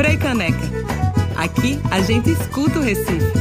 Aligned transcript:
Frei 0.00 0.16
Caneca. 0.16 0.56
Aqui 1.36 1.78
a 1.90 2.00
gente 2.00 2.30
escuta 2.30 2.78
o 2.78 2.82
Recife. 2.82 3.32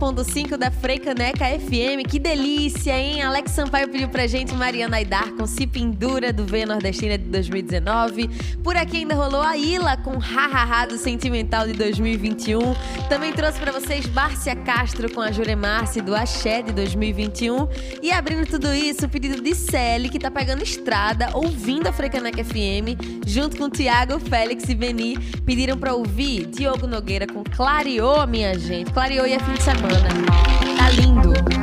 101.5 0.00 0.56
da 0.56 0.69
Freicaneca 1.20 1.60
FM. 1.60 2.08
Que 2.08 2.18
delícia, 2.18 2.98
hein? 2.98 3.20
Alex 3.20 3.50
Sampaio 3.50 3.88
pediu 3.88 4.08
pra 4.08 4.26
gente 4.26 4.54
Mariana 4.54 4.96
Aidar 4.96 5.30
com 5.32 5.46
Se 5.46 5.66
Pendura 5.66 6.32
do 6.32 6.46
V 6.46 6.64
Nordestina 6.64 7.18
de 7.18 7.24
2019. 7.24 8.28
Por 8.64 8.74
aqui 8.74 8.98
ainda 8.98 9.14
rolou 9.14 9.42
a 9.42 9.54
Ila 9.54 9.98
com 9.98 10.16
Hahaha 10.16 10.86
do 10.86 10.96
Sentimental 10.96 11.66
de 11.66 11.74
2021. 11.74 12.58
Também 13.10 13.34
trouxe 13.34 13.60
para 13.60 13.70
vocês 13.70 14.06
Márcia 14.06 14.56
Castro 14.56 15.12
com 15.12 15.20
a 15.20 15.30
Juremarce 15.30 16.00
do 16.00 16.14
Axé 16.14 16.62
de 16.62 16.72
2021. 16.72 17.68
E 18.02 18.10
abrindo 18.10 18.46
tudo 18.46 18.72
isso, 18.72 19.04
o 19.04 19.08
pedido 19.08 19.42
de 19.42 19.54
Sally, 19.54 20.08
que 20.08 20.18
tá 20.18 20.30
pegando 20.30 20.62
estrada, 20.62 21.28
ouvindo 21.34 21.86
a 21.86 21.92
Freicaneca 21.92 22.42
FM, 22.42 22.96
junto 23.26 23.58
com 23.58 23.68
Tiago, 23.68 24.18
Félix 24.18 24.66
e 24.70 24.74
Beni, 24.74 25.18
pediram 25.44 25.76
para 25.76 25.92
ouvir 25.92 26.46
Diogo 26.46 26.86
Nogueira 26.86 27.26
com 27.26 27.44
Clareou, 27.44 28.26
minha 28.26 28.58
gente. 28.58 28.90
Clareou 28.90 29.26
e 29.26 29.34
é 29.34 29.38
fim 29.38 29.52
de 29.52 29.62
semana. 29.62 30.79
Lindo. 30.92 31.59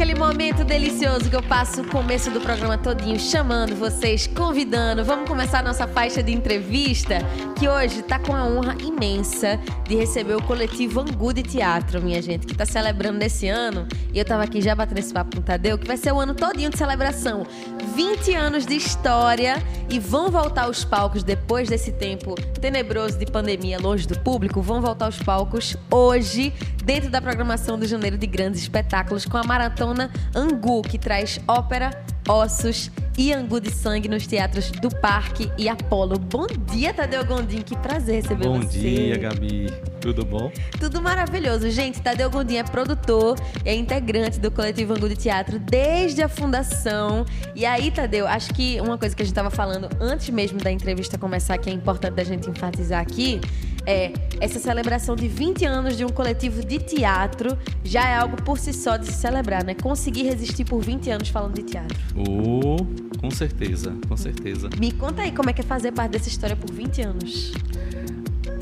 Aquele 0.00 0.18
momento 0.18 0.64
delicioso 0.64 1.28
que 1.28 1.36
eu 1.36 1.42
passo 1.42 1.82
o 1.82 1.86
começo 1.86 2.30
do 2.30 2.40
programa 2.40 2.78
todinho 2.78 3.20
chamando 3.20 3.76
vocês, 3.76 4.26
convidando. 4.26 5.04
Vamos 5.04 5.28
começar 5.28 5.58
a 5.58 5.62
nossa 5.62 5.86
faixa 5.86 6.22
de 6.22 6.32
entrevista, 6.32 7.18
que 7.54 7.68
hoje 7.68 8.00
está 8.00 8.18
com 8.18 8.34
a 8.34 8.46
honra 8.46 8.74
imensa 8.82 9.60
de 9.86 9.94
receber 9.94 10.34
o 10.36 10.42
coletivo 10.42 11.00
Angu 11.00 11.34
de 11.34 11.42
Teatro, 11.42 12.00
minha 12.00 12.22
gente, 12.22 12.46
que 12.46 12.52
está 12.52 12.64
celebrando 12.64 13.18
nesse 13.18 13.46
ano. 13.46 13.86
E 14.10 14.16
eu 14.16 14.22
estava 14.22 14.42
aqui 14.42 14.62
já 14.62 14.74
batendo 14.74 15.00
esse 15.00 15.12
papo 15.12 15.36
com 15.36 15.42
o 15.42 15.44
Tadeu, 15.44 15.76
que 15.76 15.86
vai 15.86 15.98
ser 15.98 16.14
o 16.14 16.18
ano 16.18 16.34
todinho 16.34 16.70
de 16.70 16.78
celebração. 16.78 17.46
20 17.94 18.34
anos 18.34 18.64
de 18.64 18.76
história 18.76 19.62
e 19.90 19.98
vão 19.98 20.30
voltar 20.30 20.62
aos 20.62 20.82
palcos 20.82 21.22
depois 21.22 21.68
desse 21.68 21.92
tempo 21.92 22.34
tenebroso 22.58 23.18
de 23.18 23.26
pandemia 23.26 23.78
longe 23.78 24.06
do 24.08 24.18
público, 24.20 24.62
vão 24.62 24.80
voltar 24.80 25.06
aos 25.06 25.18
palcos 25.18 25.76
hoje, 25.90 26.54
dentro 26.84 27.10
da 27.10 27.20
programação 27.20 27.78
do 27.78 27.86
Janeiro 27.86 28.16
de 28.16 28.26
Grandes 28.26 28.62
Espetáculos 28.62 29.26
com 29.26 29.36
a 29.36 29.42
Maratona 29.42 29.89
Angu, 30.34 30.82
que 30.82 30.98
traz 30.98 31.40
ópera, 31.48 31.90
ossos 32.28 32.90
e 33.18 33.32
angu 33.32 33.60
de 33.60 33.70
sangue 33.70 34.08
nos 34.08 34.26
teatros 34.26 34.70
do 34.70 34.88
Parque 34.88 35.50
e 35.58 35.68
Apolo. 35.68 36.18
Bom 36.18 36.46
dia, 36.72 36.94
Tadeu 36.94 37.24
Gondim, 37.24 37.60
que 37.60 37.76
prazer 37.76 38.22
receber 38.22 38.46
bom 38.46 38.60
você. 38.60 38.78
Bom 38.78 38.82
dia, 38.82 39.18
Gabi. 39.18 39.66
Tudo 40.00 40.24
bom? 40.24 40.50
Tudo 40.78 41.02
maravilhoso. 41.02 41.68
Gente, 41.70 42.00
Tadeu 42.00 42.30
Gondim 42.30 42.56
é 42.56 42.64
produtor, 42.64 43.36
é 43.64 43.74
integrante 43.74 44.40
do 44.40 44.50
Coletivo 44.50 44.94
Angu 44.94 45.08
de 45.08 45.16
Teatro 45.16 45.58
desde 45.58 46.22
a 46.22 46.28
fundação. 46.28 47.26
E 47.54 47.66
aí, 47.66 47.90
Tadeu, 47.90 48.26
acho 48.26 48.54
que 48.54 48.80
uma 48.80 48.96
coisa 48.96 49.14
que 49.14 49.22
a 49.22 49.24
gente 49.24 49.32
estava 49.32 49.50
falando 49.50 49.88
antes 50.00 50.30
mesmo 50.30 50.58
da 50.58 50.70
entrevista 50.70 51.18
começar, 51.18 51.58
que 51.58 51.68
é 51.68 51.72
importante 51.72 52.14
da 52.14 52.24
gente 52.24 52.48
enfatizar 52.48 53.00
aqui, 53.00 53.40
é 53.86 54.12
essa 54.40 54.58
celebração 54.58 55.16
de 55.16 55.28
20 55.28 55.64
anos 55.64 55.96
de 55.96 56.04
um 56.04 56.08
coletivo 56.08 56.64
de 56.64 56.78
teatro 56.78 57.56
já 57.84 58.08
é 58.08 58.16
algo 58.16 58.40
por 58.42 58.58
si 58.58 58.72
só 58.72 58.96
de 58.96 59.06
se 59.06 59.12
celebrar, 59.12 59.64
né? 59.64 59.74
Conseguir 59.74 60.24
resistir 60.24 60.64
por 60.64 60.82
20 60.82 61.10
anos 61.10 61.28
falando 61.28 61.54
de 61.54 61.62
teatro. 61.62 61.98
Oh, 62.16 62.76
com 63.20 63.30
certeza, 63.30 63.94
com 64.08 64.16
certeza. 64.16 64.70
Me 64.78 64.92
conta 64.92 65.22
aí 65.22 65.32
como 65.32 65.50
é 65.50 65.52
que 65.52 65.60
é 65.60 65.64
fazer 65.64 65.92
parte 65.92 66.12
dessa 66.12 66.28
história 66.28 66.56
por 66.56 66.70
20 66.70 67.02
anos. 67.02 67.52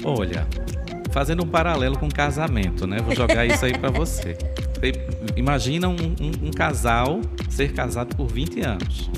Olha, 0.04 0.46
fazendo 1.10 1.44
um 1.44 1.48
paralelo 1.48 1.98
com 1.98 2.08
casamento, 2.08 2.86
né? 2.86 2.98
Vou 2.98 3.14
jogar 3.14 3.46
isso 3.46 3.64
aí 3.64 3.76
para 3.76 3.90
você. 3.90 4.36
Imagina 5.36 5.88
um, 5.88 5.96
um, 5.96 6.48
um 6.48 6.50
casal 6.50 7.20
ser 7.48 7.72
casado 7.72 8.14
por 8.16 8.26
20 8.26 8.60
anos. 8.60 9.10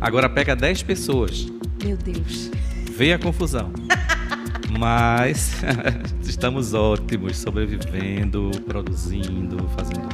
Agora 0.00 0.28
pega 0.28 0.54
10 0.54 0.82
pessoas. 0.82 1.46
Meu 1.82 1.96
Deus. 1.96 2.50
Vê 2.96 3.12
a 3.12 3.18
confusão. 3.18 3.70
Mas 4.78 5.62
estamos 6.22 6.74
ótimos, 6.74 7.38
sobrevivendo, 7.38 8.50
produzindo, 8.66 9.68
fazendo, 9.68 10.08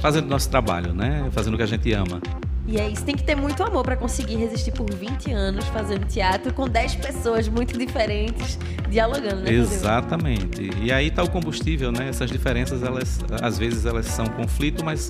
fazendo 0.00 0.26
nosso 0.28 0.48
trabalho, 0.50 0.92
né? 0.92 1.28
Fazendo 1.32 1.54
o 1.54 1.56
que 1.56 1.62
a 1.62 1.66
gente 1.66 1.92
ama. 1.92 2.20
E 2.68 2.78
é 2.78 2.86
isso, 2.86 3.02
tem 3.02 3.16
que 3.16 3.22
ter 3.22 3.34
muito 3.34 3.62
amor 3.62 3.82
para 3.82 3.96
conseguir 3.96 4.36
resistir 4.36 4.72
por 4.72 4.92
20 4.92 5.32
anos 5.32 5.64
fazendo 5.68 6.06
teatro 6.06 6.52
com 6.52 6.68
10 6.68 6.96
pessoas 6.96 7.48
muito 7.48 7.78
diferentes 7.78 8.58
dialogando, 8.90 9.36
né? 9.36 9.52
Exatamente. 9.52 10.70
E 10.82 10.92
aí 10.92 11.08
está 11.08 11.22
o 11.22 11.30
combustível, 11.30 11.90
né? 11.90 12.10
Essas 12.10 12.30
diferenças, 12.30 12.82
elas 12.82 13.20
às 13.40 13.58
vezes 13.58 13.86
elas 13.86 14.04
são 14.04 14.26
conflito, 14.26 14.84
mas 14.84 15.08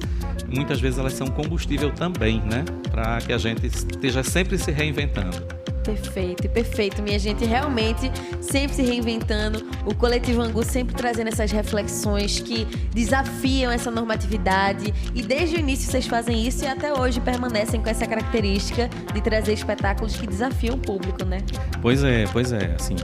muitas 0.49 0.81
vezes 0.81 1.01
elas 1.01 1.15
são 1.15 1.27
combustível 1.27 1.91
também, 1.91 2.41
né? 2.43 2.65
Para 2.93 3.19
que 3.19 3.33
a 3.33 3.39
gente 3.39 3.67
esteja 3.67 4.23
sempre 4.23 4.57
se 4.57 4.71
reinventando. 4.71 5.59
Perfeito, 5.89 6.47
perfeito, 6.51 7.03
minha 7.03 7.19
gente. 7.19 7.47
Realmente, 7.47 8.13
sempre 8.43 8.77
se 8.77 8.83
reinventando. 8.83 9.67
O 9.87 9.95
Coletivo 9.95 10.43
Angu 10.43 10.63
sempre 10.63 10.95
trazendo 10.95 11.29
essas 11.29 11.51
reflexões 11.51 12.41
que 12.41 12.67
desafiam 12.93 13.73
essa 13.73 13.91
normatividade. 13.91 14.93
E 15.15 15.23
desde 15.23 15.57
o 15.57 15.59
início 15.59 15.91
vocês 15.91 16.07
fazem 16.07 16.47
isso 16.47 16.63
e 16.63 16.69
até 16.69 16.93
hoje 16.93 17.23
permanecem 17.23 17.81
com 17.81 17.89
essa 17.89 18.07
característica 18.07 18.91
de 19.15 19.21
trazer 19.23 19.55
espetáculos 19.55 20.15
que 20.15 20.27
desafiam 20.27 20.75
o 20.75 20.79
público, 20.79 21.25
né? 21.25 21.39
Pois 21.81 22.05
é, 22.05 22.27
pois 22.35 22.53
é. 22.53 22.75
Assim, 22.79 22.97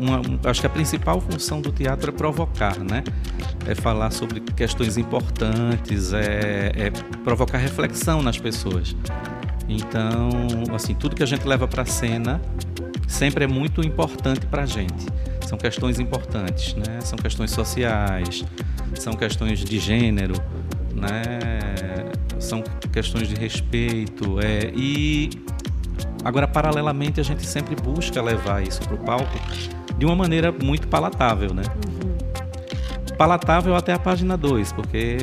uma, 0.00 0.50
acho 0.50 0.60
que 0.60 0.66
a 0.66 0.70
principal 0.70 1.20
função 1.20 1.60
do 1.60 1.70
teatro 1.70 2.10
é 2.10 2.12
provocar, 2.12 2.76
né? 2.80 3.04
É 3.68 3.74
falar 3.76 4.10
sobre 4.10 4.40
questões 4.40 4.96
importantes, 4.96 6.12
é, 6.12 6.72
é 6.74 6.90
provocar 7.22 7.58
reflexão 7.58 8.20
nas 8.20 8.36
pessoas. 8.36 8.96
Então, 9.70 10.74
assim, 10.74 10.94
tudo 10.94 11.14
que 11.14 11.22
a 11.22 11.26
gente 11.26 11.46
leva 11.46 11.68
para 11.68 11.82
a 11.82 11.86
cena 11.86 12.40
sempre 13.06 13.44
é 13.44 13.46
muito 13.46 13.80
importante 13.80 14.44
para 14.46 14.62
a 14.62 14.66
gente. 14.66 15.06
São 15.46 15.56
questões 15.56 16.00
importantes, 16.00 16.74
né? 16.74 17.00
São 17.00 17.16
questões 17.16 17.52
sociais, 17.52 18.44
são 18.96 19.12
questões 19.12 19.60
de 19.60 19.78
gênero, 19.78 20.34
né? 20.92 21.38
São 22.40 22.64
questões 22.92 23.28
de 23.28 23.36
respeito. 23.36 24.40
É, 24.40 24.72
e 24.74 25.30
agora, 26.24 26.48
paralelamente, 26.48 27.20
a 27.20 27.24
gente 27.24 27.46
sempre 27.46 27.76
busca 27.76 28.20
levar 28.20 28.66
isso 28.66 28.80
para 28.80 28.94
o 28.94 28.98
palco 28.98 29.38
de 29.96 30.04
uma 30.04 30.16
maneira 30.16 30.50
muito 30.50 30.88
palatável, 30.88 31.54
né? 31.54 31.62
Uhum 31.86 32.19
palatável 33.20 33.76
até 33.76 33.92
a 33.92 33.98
página 33.98 34.34
2, 34.34 34.72
porque 34.72 35.18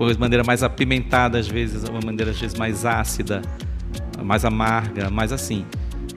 é 0.00 0.12
de 0.14 0.16
maneira 0.18 0.42
mais 0.42 0.62
apimentada 0.62 1.38
às 1.38 1.46
vezes, 1.46 1.86
uma 1.86 2.00
maneira 2.00 2.30
às 2.30 2.40
vezes 2.40 2.56
mais 2.58 2.86
ácida, 2.86 3.42
mais 4.22 4.42
amarga, 4.42 5.10
mais 5.10 5.30
assim. 5.30 5.66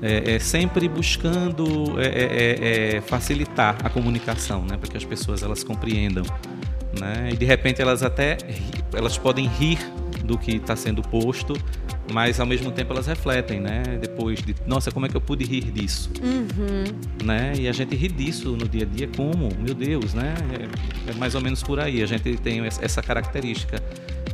É, 0.01 0.35
é 0.35 0.39
sempre 0.39 0.88
buscando 0.88 2.00
é, 2.00 2.06
é, 2.06 2.23
é, 2.94 2.95
é 2.95 3.01
facilitar 3.01 3.75
a 3.83 3.89
comunicação, 3.89 4.63
né, 4.63 4.77
para 4.77 4.89
que 4.89 4.95
as 4.95 5.03
pessoas 5.03 5.44
elas 5.44 5.62
compreendam, 5.62 6.23
né, 6.97 7.31
e 7.33 7.35
de 7.35 7.44
repente 7.44 7.81
elas 7.81 8.01
até 8.01 8.38
elas 8.94 9.17
podem 9.17 9.45
rir 9.45 9.79
do 10.23 10.38
que 10.38 10.56
está 10.56 10.77
sendo 10.77 11.01
posto, 11.01 11.53
mas 12.12 12.39
ao 12.39 12.45
mesmo 12.45 12.71
tempo 12.71 12.94
elas 12.94 13.07
refletem, 13.07 13.59
né? 13.59 13.83
Depois 14.00 14.42
de, 14.42 14.56
nossa, 14.65 14.92
como 14.92 15.06
é 15.06 15.09
que 15.09 15.15
eu 15.15 15.21
pude 15.21 15.44
rir 15.44 15.71
disso? 15.71 16.12
Uhum. 16.21 17.25
Né? 17.25 17.54
E 17.57 17.68
a 17.68 17.71
gente 17.71 17.95
ri 17.95 18.07
disso 18.07 18.51
no 18.51 18.68
dia 18.68 18.83
a 18.83 18.86
dia 18.86 19.09
como? 19.15 19.50
Meu 19.59 19.74
Deus, 19.74 20.13
né? 20.13 20.33
É, 21.07 21.12
é 21.12 21.13
mais 21.15 21.36
ou 21.36 21.42
menos 21.42 21.62
por 21.63 21.80
aí. 21.80 22.01
A 22.01 22.06
gente 22.06 22.36
tem 22.38 22.62
essa 22.65 23.01
característica 23.01 23.81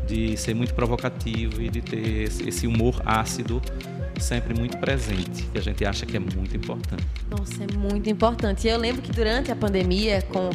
de 0.08 0.38
ser 0.38 0.54
muito 0.54 0.74
provocativo 0.74 1.62
e 1.62 1.70
de 1.70 1.82
ter 1.82 2.30
esse 2.48 2.68
humor 2.68 3.02
ácido 3.06 3.62
sempre 4.20 4.54
muito 4.54 4.78
presente, 4.78 5.44
que 5.52 5.58
a 5.58 5.62
gente 5.62 5.86
acha 5.86 6.06
que 6.06 6.16
é 6.16 6.20
muito 6.20 6.56
importante. 6.56 7.04
Nossa, 7.30 7.64
é 7.64 7.78
muito 7.78 8.10
importante. 8.10 8.68
E 8.68 8.70
eu 8.70 8.78
lembro 8.78 9.02
que 9.02 9.12
durante 9.12 9.52
a 9.52 9.56
pandemia, 9.56 10.22
com 10.22 10.50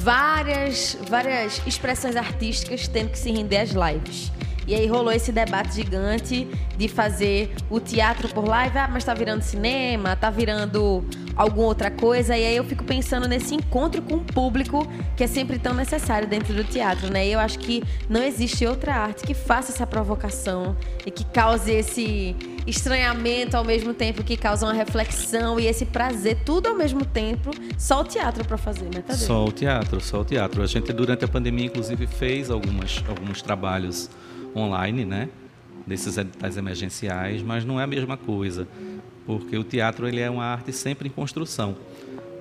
várias, 0.00 0.98
várias 1.08 1.62
expressões 1.66 2.16
artísticas 2.16 2.88
tendo 2.88 3.10
que 3.10 3.18
se 3.18 3.30
render 3.30 3.58
às 3.58 3.70
lives. 3.70 4.32
E 4.66 4.74
aí 4.74 4.86
rolou 4.86 5.12
esse 5.12 5.30
debate 5.30 5.76
gigante 5.76 6.48
de 6.76 6.88
fazer 6.88 7.54
o 7.70 7.78
teatro 7.78 8.28
por 8.28 8.46
live, 8.46 8.76
ah, 8.78 8.88
mas 8.88 9.04
tá 9.04 9.14
virando 9.14 9.42
cinema, 9.42 10.16
tá 10.16 10.28
virando 10.28 11.04
alguma 11.36 11.68
outra 11.68 11.90
coisa. 11.90 12.36
E 12.36 12.44
aí 12.44 12.56
eu 12.56 12.64
fico 12.64 12.82
pensando 12.82 13.28
nesse 13.28 13.54
encontro 13.54 14.02
com 14.02 14.16
o 14.16 14.20
público 14.20 14.86
que 15.16 15.22
é 15.22 15.26
sempre 15.26 15.58
tão 15.58 15.74
necessário 15.74 16.26
dentro 16.26 16.52
do 16.52 16.64
teatro, 16.64 17.12
né? 17.12 17.26
E 17.26 17.32
eu 17.32 17.38
acho 17.38 17.58
que 17.58 17.82
não 18.08 18.22
existe 18.22 18.66
outra 18.66 18.94
arte 18.94 19.24
que 19.24 19.34
faça 19.34 19.72
essa 19.72 19.86
provocação 19.86 20.76
e 21.04 21.10
que 21.10 21.24
cause 21.24 21.70
esse 21.70 22.34
estranhamento 22.66 23.56
ao 23.56 23.64
mesmo 23.64 23.94
tempo 23.94 24.24
que 24.24 24.36
causa 24.36 24.66
uma 24.66 24.72
reflexão 24.72 25.60
e 25.60 25.66
esse 25.66 25.86
prazer, 25.86 26.38
tudo 26.44 26.68
ao 26.68 26.74
mesmo 26.74 27.04
tempo, 27.04 27.50
só 27.78 28.00
o 28.00 28.04
teatro 28.04 28.44
para 28.44 28.56
fazer, 28.56 28.86
né, 28.86 29.02
Tadeu? 29.06 29.26
Só 29.26 29.44
o 29.44 29.52
teatro, 29.52 30.00
só 30.00 30.20
o 30.22 30.24
teatro. 30.24 30.62
A 30.62 30.66
gente, 30.66 30.92
durante 30.92 31.24
a 31.24 31.28
pandemia, 31.28 31.66
inclusive, 31.66 32.06
fez 32.06 32.50
algumas, 32.50 33.04
alguns 33.08 33.40
trabalhos 33.40 34.10
online, 34.54 35.04
né? 35.04 35.28
Desses 35.86 36.18
editais 36.18 36.56
emergenciais, 36.56 37.42
mas 37.42 37.64
não 37.64 37.80
é 37.80 37.84
a 37.84 37.86
mesma 37.86 38.16
coisa, 38.16 38.66
porque 39.24 39.56
o 39.56 39.64
teatro 39.64 40.08
ele 40.08 40.20
é 40.20 40.28
uma 40.28 40.44
arte 40.44 40.72
sempre 40.72 41.08
em 41.08 41.10
construção. 41.10 41.76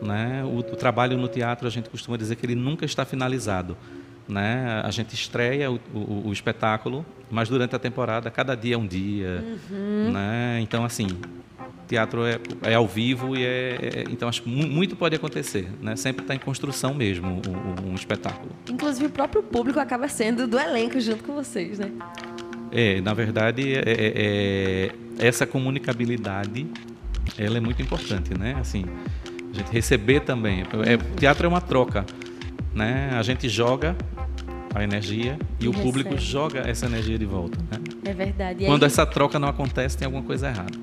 Né? 0.01 0.43
O, 0.43 0.59
o 0.59 0.75
trabalho 0.75 1.17
no 1.17 1.27
teatro, 1.27 1.67
a 1.67 1.71
gente 1.71 1.89
costuma 1.89 2.17
dizer 2.17 2.35
que 2.35 2.45
ele 2.45 2.55
nunca 2.55 2.85
está 2.85 3.05
finalizado. 3.05 3.77
Né? 4.27 4.81
A 4.83 4.89
gente 4.89 5.13
estreia 5.13 5.71
o, 5.71 5.79
o, 5.93 6.27
o, 6.27 6.33
espetáculo, 6.33 7.05
mas 7.29 7.47
durante 7.47 7.75
a 7.75 7.79
temporada, 7.79 8.31
cada 8.31 8.55
dia 8.55 8.75
é 8.75 8.77
um 8.77 8.87
dia. 8.87 9.43
Uhum. 9.69 10.11
Né? 10.11 10.59
Então, 10.61 10.83
assim, 10.83 11.07
teatro 11.87 12.25
é, 12.25 12.39
é 12.63 12.75
ao 12.75 12.87
vivo 12.87 13.35
e 13.35 13.43
é, 13.43 13.77
é 13.81 14.03
então 14.09 14.27
acho 14.27 14.41
que 14.43 14.49
muito 14.49 14.95
pode 14.95 15.15
acontecer, 15.15 15.67
né? 15.81 15.95
Sempre 15.95 16.23
está 16.23 16.35
em 16.35 16.39
construção 16.39 16.93
mesmo 16.93 17.41
um, 17.47 17.91
um, 17.91 17.95
espetáculo. 17.95 18.51
Inclusive 18.69 19.05
o 19.05 19.09
próprio 19.09 19.43
público 19.43 19.79
acaba 19.79 20.07
sendo 20.07 20.47
do 20.47 20.59
elenco 20.59 20.99
junto 20.99 21.23
com 21.23 21.33
vocês, 21.33 21.79
né? 21.79 21.91
É, 22.71 22.99
na 23.01 23.13
verdade, 23.13 23.73
é, 23.73 23.79
é, 23.79 24.91
é, 25.19 25.27
essa 25.27 25.45
comunicabilidade, 25.45 26.67
ela 27.37 27.57
é 27.57 27.61
muito 27.61 27.81
importante, 27.81 28.37
né? 28.37 28.55
Assim, 28.59 28.85
a 29.51 29.57
gente 29.57 29.71
receber 29.71 30.21
também. 30.21 30.61
É, 30.61 30.97
teatro 31.17 31.45
é 31.45 31.49
uma 31.49 31.61
troca, 31.61 32.05
né? 32.73 33.11
A 33.13 33.21
gente 33.21 33.47
joga 33.47 33.95
a 34.73 34.83
energia 34.83 35.39
e, 35.57 35.65
e 35.65 35.67
o 35.69 35.71
recebe. 35.71 35.85
público 35.85 36.17
joga 36.17 36.59
essa 36.69 36.85
energia 36.85 37.17
de 37.17 37.25
volta. 37.25 37.57
Né? 37.71 37.79
É 38.03 38.13
verdade. 38.13 38.65
Quando 38.65 38.83
aí... 38.83 38.87
essa 38.87 39.05
troca 39.05 39.39
não 39.39 39.47
acontece, 39.47 39.97
tem 39.97 40.05
alguma 40.05 40.23
coisa 40.23 40.49
errada. 40.49 40.77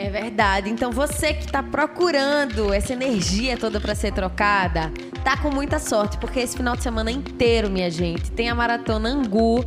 É 0.00 0.08
verdade. 0.08 0.70
Então 0.70 0.92
você 0.92 1.34
que 1.34 1.44
está 1.44 1.60
procurando 1.60 2.72
essa 2.72 2.92
energia 2.92 3.56
toda 3.56 3.80
para 3.80 3.96
ser 3.96 4.12
trocada, 4.12 4.92
tá 5.24 5.36
com 5.36 5.50
muita 5.50 5.80
sorte, 5.80 6.16
porque 6.18 6.38
esse 6.38 6.56
final 6.56 6.76
de 6.76 6.84
semana 6.84 7.10
inteiro, 7.10 7.68
minha 7.68 7.90
gente, 7.90 8.30
tem 8.30 8.48
a 8.48 8.54
Maratona 8.54 9.08
Angu 9.08 9.64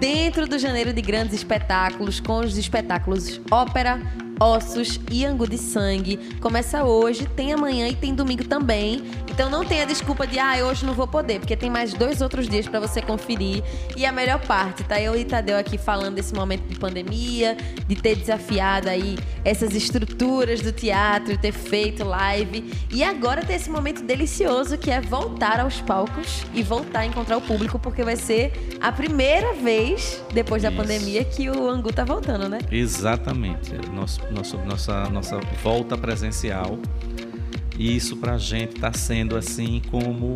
dentro 0.00 0.46
do 0.46 0.58
Janeiro 0.58 0.90
de 0.90 1.02
Grandes 1.02 1.34
Espetáculos, 1.34 2.18
com 2.18 2.38
os 2.38 2.56
espetáculos 2.56 3.38
Ópera, 3.50 4.00
Ossos 4.40 5.00
e 5.10 5.24
Angu 5.24 5.48
de 5.48 5.58
Sangue. 5.58 6.16
Começa 6.40 6.84
hoje, 6.84 7.26
tem 7.26 7.52
amanhã 7.52 7.88
e 7.88 7.94
tem 7.94 8.14
domingo 8.14 8.44
também. 8.44 9.02
Então 9.30 9.50
não 9.50 9.64
tenha 9.64 9.86
desculpa 9.86 10.26
de, 10.26 10.38
ah, 10.38 10.64
hoje 10.64 10.86
não 10.86 10.94
vou 10.94 11.06
poder, 11.06 11.40
porque 11.40 11.56
tem 11.56 11.70
mais 11.70 11.92
dois 11.92 12.20
outros 12.20 12.48
dias 12.48 12.68
para 12.68 12.80
você 12.80 13.02
conferir. 13.02 13.62
E 13.96 14.06
a 14.06 14.12
melhor 14.12 14.40
parte, 14.40 14.84
tá 14.84 15.00
eu 15.00 15.16
e 15.16 15.24
Tadeu 15.24 15.58
aqui 15.58 15.76
falando 15.76 16.14
desse 16.14 16.34
momento 16.34 16.62
de 16.68 16.78
pandemia, 16.78 17.56
de 17.86 17.96
ter 17.96 18.16
desafiado 18.16 18.88
aí 18.88 19.18
essas 19.44 19.74
estruturas 19.74 20.60
do 20.60 20.72
teatro, 20.72 21.36
ter 21.36 21.52
feito 21.52 22.04
live. 22.04 22.72
E 22.92 23.02
agora 23.02 23.44
ter 23.44 23.54
esse 23.54 23.70
momento 23.70 24.02
delicioso 24.02 24.78
que 24.78 24.90
é 24.90 25.00
voltar 25.00 25.60
aos 25.60 25.80
palcos 25.80 26.44
e 26.54 26.62
voltar 26.62 27.00
a 27.00 27.06
encontrar 27.06 27.36
o 27.36 27.40
público, 27.40 27.78
porque 27.78 28.02
vai 28.02 28.16
ser 28.16 28.52
a 28.80 28.92
primeira 28.92 29.54
vez 29.54 30.22
depois 30.32 30.62
da 30.62 30.68
Isso. 30.68 30.78
pandemia 30.78 31.24
que 31.24 31.50
o 31.50 31.68
Angu 31.68 31.92
tá 31.92 32.04
voltando, 32.04 32.48
né? 32.48 32.58
Exatamente. 32.70 33.74
Nosso 33.92 34.20
nosso, 34.30 34.58
nossa, 34.58 35.04
nossa 35.10 35.38
volta 35.62 35.96
presencial. 35.96 36.78
E 37.76 37.96
isso 37.96 38.16
para 38.16 38.34
a 38.34 38.38
gente 38.38 38.76
está 38.76 38.92
sendo 38.92 39.36
assim 39.36 39.82
como 39.90 40.32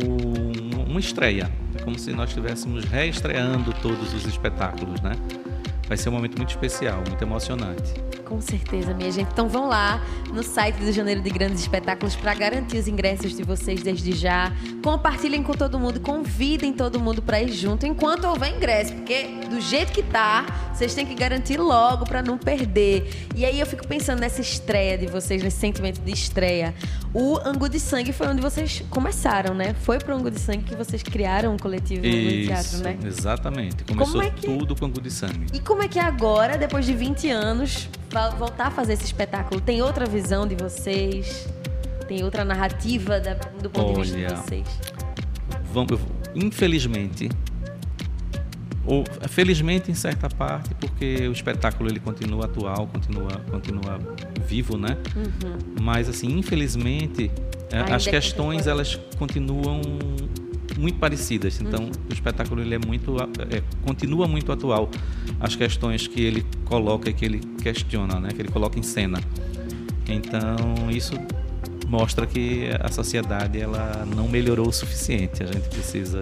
uma 0.87 0.99
estreia. 0.99 1.49
É 1.75 1.81
como 1.81 1.97
se 1.97 2.11
nós 2.11 2.29
estivéssemos 2.29 2.83
reestreando 2.85 3.73
todos 3.81 4.13
os 4.13 4.25
espetáculos, 4.25 4.99
né? 5.01 5.13
Vai 5.87 5.97
ser 5.97 6.09
um 6.09 6.11
momento 6.11 6.37
muito 6.37 6.49
especial, 6.49 7.01
muito 7.07 7.21
emocionante. 7.21 7.93
Com 8.29 8.39
certeza, 8.39 8.93
minha 8.93 9.11
gente. 9.11 9.31
Então 9.31 9.49
vão 9.49 9.67
lá 9.67 9.99
no 10.31 10.43
site 10.43 10.75
do 10.75 10.91
Janeiro 10.91 11.19
de 11.19 11.31
Grandes 11.31 11.61
Espetáculos 11.61 12.15
para 12.15 12.35
garantir 12.35 12.77
os 12.77 12.87
ingressos 12.87 13.35
de 13.35 13.41
vocês 13.41 13.81
desde 13.81 14.11
já. 14.11 14.53
Compartilhem 14.83 15.41
com 15.41 15.53
todo 15.53 15.79
mundo, 15.79 15.99
convidem 15.99 16.71
todo 16.71 16.99
mundo 16.99 17.23
para 17.23 17.41
ir 17.41 17.51
junto 17.51 17.87
enquanto 17.87 18.25
houver 18.25 18.55
ingresso, 18.55 18.93
porque 18.93 19.39
do 19.49 19.59
jeito 19.59 19.91
que 19.91 20.03
tá, 20.03 20.45
vocês 20.71 20.93
têm 20.93 21.07
que 21.07 21.15
garantir 21.15 21.57
logo 21.57 22.05
para 22.05 22.21
não 22.21 22.37
perder. 22.37 23.27
E 23.35 23.43
aí 23.43 23.59
eu 23.59 23.65
fico 23.65 23.87
pensando 23.87 24.19
nessa 24.19 24.41
estreia 24.41 24.95
de 24.95 25.07
vocês, 25.07 25.41
nesse 25.41 25.57
sentimento 25.57 25.99
de 25.99 26.11
estreia. 26.11 26.75
O 27.11 27.39
Angu 27.43 27.67
de 27.67 27.79
Sangue 27.79 28.13
foi 28.13 28.27
onde 28.27 28.41
vocês 28.41 28.83
começaram, 28.91 29.55
né? 29.55 29.73
Foi 29.81 29.97
pro 29.97 30.15
Angu 30.15 30.29
de 30.29 30.39
Sangue 30.39 30.65
que 30.65 30.75
vocês 30.75 31.01
criaram 31.01 31.55
um 31.55 31.57
coletivo 31.57 32.05
Isso, 32.05 32.37
no 32.37 32.45
teatro, 32.45 32.77
né? 32.83 32.99
Exatamente. 33.03 33.83
Começou 33.85 34.21
é 34.21 34.29
que... 34.29 34.45
tudo 34.45 34.75
com 34.75 34.85
Angu 34.85 35.01
de 35.01 35.09
Sangue. 35.09 35.47
E 35.51 35.59
como 35.59 35.81
é 35.81 35.87
que 35.87 35.97
é 35.97 36.03
agora, 36.03 36.59
depois 36.59 36.85
de 36.85 36.93
20 36.93 37.27
anos, 37.31 37.89
voltar 38.37 38.67
a 38.67 38.71
fazer 38.71 38.93
esse 38.93 39.05
espetáculo? 39.05 39.61
Tem 39.61 39.81
outra 39.81 40.05
visão 40.05 40.47
de 40.47 40.55
vocês? 40.55 41.47
Tem 42.07 42.23
outra 42.23 42.43
narrativa 42.43 43.19
da, 43.19 43.33
do 43.33 43.69
ponto 43.69 43.99
Olha, 43.99 44.05
de 44.05 44.11
vista 44.13 44.33
de 44.33 44.41
vocês? 44.41 44.67
Vamos, 45.71 45.99
infelizmente, 46.33 47.29
ou 48.85 49.03
felizmente 49.27 49.91
em 49.91 49.93
certa 49.93 50.27
parte, 50.27 50.73
porque 50.75 51.27
o 51.27 51.31
espetáculo 51.31 51.89
ele 51.89 51.99
continua 51.99 52.45
atual, 52.45 52.87
continua, 52.87 53.31
continua 53.51 53.99
vivo, 54.43 54.77
né? 54.77 54.97
Uhum. 55.15 55.57
Mas 55.79 56.09
assim, 56.09 56.39
infelizmente, 56.39 57.31
é, 57.71 57.77
Ainda 57.77 57.95
as 57.95 58.07
questões 58.07 58.65
elas 58.65 58.99
continuam 59.17 59.81
muito 60.79 60.97
parecidas. 60.97 61.59
Então, 61.61 61.83
uhum. 61.83 61.91
o 62.09 62.13
espetáculo 62.13 62.61
ele 62.61 62.75
é 62.75 62.79
muito, 62.79 63.17
é, 63.19 63.61
continua 63.83 64.27
muito 64.27 64.51
atual. 64.51 64.89
As 65.39 65.55
questões 65.55 66.07
que 66.07 66.21
ele 66.21 66.45
coloca, 66.65 67.11
que 67.11 67.25
ele 67.25 67.39
questiona, 67.61 68.19
né? 68.19 68.29
Que 68.29 68.41
ele 68.41 68.51
coloca 68.51 68.79
em 68.79 68.83
cena. 68.83 69.19
Então, 70.07 70.89
isso 70.89 71.15
mostra 71.87 72.25
que 72.25 72.69
a 72.79 72.89
sociedade 72.89 73.59
ela 73.59 74.05
não 74.15 74.27
melhorou 74.27 74.69
o 74.69 74.71
suficiente. 74.71 75.43
A 75.43 75.47
gente 75.47 75.69
precisa 75.69 76.21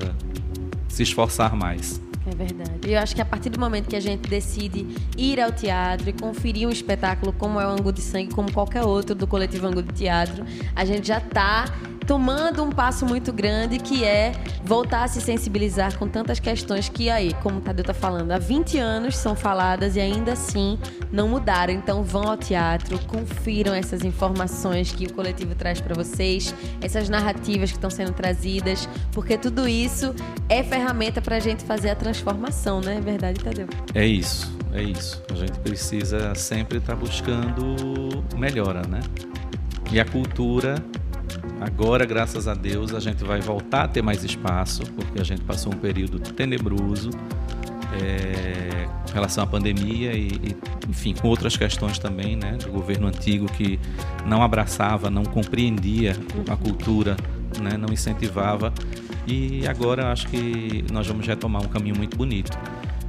se 0.88 1.04
esforçar 1.04 1.56
mais. 1.56 2.02
É 2.26 2.36
verdade. 2.36 2.92
Eu 2.92 3.00
acho 3.00 3.16
que 3.16 3.22
a 3.22 3.26
partir 3.26 3.50
do 3.50 3.60
momento 3.60 3.88
que 3.88 3.96
a 3.96 4.02
gente 4.02 4.28
decide 4.30 4.86
ir 5.18 5.40
ao 5.40 5.52
teatro 5.52 6.10
e 6.10 6.14
conferir 6.14 6.68
um 6.68 6.72
espetáculo 6.72 7.32
como 7.32 7.60
é 7.60 7.66
o 7.66 7.70
Angu 7.70 7.94
de 7.94 8.02
Sangue, 8.02 8.34
como 8.34 8.52
qualquer 8.52 8.84
outro 8.84 9.16
do 9.16 9.26
coletivo 9.26 9.68
Angu 9.68 9.82
de 9.82 9.94
Teatro, 9.94 10.44
a 10.76 10.84
gente 10.84 11.08
já 11.08 11.20
está 11.20 11.66
tomando 12.08 12.64
um 12.64 12.70
passo 12.70 13.06
muito 13.06 13.34
grande 13.34 13.78
que 13.78 14.06
é 14.06 14.32
voltar 14.64 15.04
a 15.04 15.08
se 15.10 15.20
sensibilizar 15.20 15.98
com 15.98 16.08
tantas 16.08 16.40
questões 16.40 16.88
que 16.88 17.10
aí, 17.10 17.34
como 17.44 17.58
o 17.58 17.62
Tadeu 17.62 17.84
tá 17.84 17.94
falando, 17.94 18.32
há 18.32 18.40
20 18.40 18.78
anos 18.78 19.18
são 19.18 19.36
faladas 19.36 19.98
e 19.98 20.00
ainda 20.00 20.32
assim 20.32 20.80
não 21.12 21.28
mudaram. 21.28 21.74
Então 21.74 22.04
vão 22.04 22.30
ao 22.30 22.38
teatro, 22.38 22.98
confiram 23.00 23.74
essas 23.74 24.06
informações 24.06 24.92
que 24.92 25.06
o 25.06 25.14
coletivo 25.14 25.54
traz 25.54 25.82
para 25.82 25.94
vocês, 25.94 26.56
essas 26.82 27.10
narrativas 27.10 27.72
que 27.72 27.78
estão 27.78 27.90
sendo 27.90 28.14
trazidas, 28.14 28.88
porque 29.12 29.38
tudo 29.38 29.68
isso 29.68 30.16
é 30.48 30.64
ferramenta 30.64 31.22
para 31.22 31.36
a 31.36 31.40
gente 31.42 31.66
fazer 31.66 31.90
a 31.90 31.96
transformação, 31.96 32.80
né? 32.80 32.98
É 32.98 33.02
verdade, 33.02 33.44
Tadeu? 33.44 33.68
É 33.94 34.06
isso, 34.06 34.58
é 34.72 34.82
isso. 34.82 35.22
A 35.30 35.36
gente 35.36 35.60
precisa 35.60 36.34
sempre 36.36 36.78
estar 36.78 36.94
tá 36.94 37.00
buscando 37.00 38.24
melhora, 38.38 38.88
né? 38.88 39.02
E 39.92 40.00
a 40.00 40.06
cultura 40.06 40.76
Agora, 41.60 42.06
graças 42.06 42.48
a 42.48 42.54
Deus, 42.54 42.94
a 42.94 43.00
gente 43.00 43.24
vai 43.24 43.42
voltar 43.42 43.84
a 43.84 43.88
ter 43.88 44.02
mais 44.02 44.24
espaço, 44.24 44.84
porque 44.94 45.20
a 45.20 45.24
gente 45.24 45.42
passou 45.42 45.74
um 45.74 45.78
período 45.78 46.20
tenebroso 46.20 47.10
é, 48.00 48.88
com 49.08 49.14
relação 49.14 49.44
à 49.44 49.48
pandemia 49.48 50.14
e, 50.14 50.28
e, 50.28 50.56
enfim, 50.88 51.14
com 51.14 51.28
outras 51.28 51.58
questões 51.58 51.98
também, 51.98 52.36
né, 52.36 52.58
do 52.64 52.72
governo 52.72 53.08
antigo 53.08 53.48
que 53.48 53.80
não 54.26 54.44
abraçava, 54.44 55.10
não 55.10 55.24
compreendia 55.24 56.16
a 56.48 56.56
cultura, 56.56 57.18
né, 57.60 57.76
não 57.76 57.92
incentivava. 57.92 58.72
E 59.26 59.68
agora 59.68 60.12
acho 60.12 60.28
que 60.28 60.86
nós 60.92 61.08
vamos 61.08 61.26
retomar 61.26 61.64
um 61.64 61.68
caminho 61.68 61.98
muito 61.98 62.16
bonito 62.16 62.58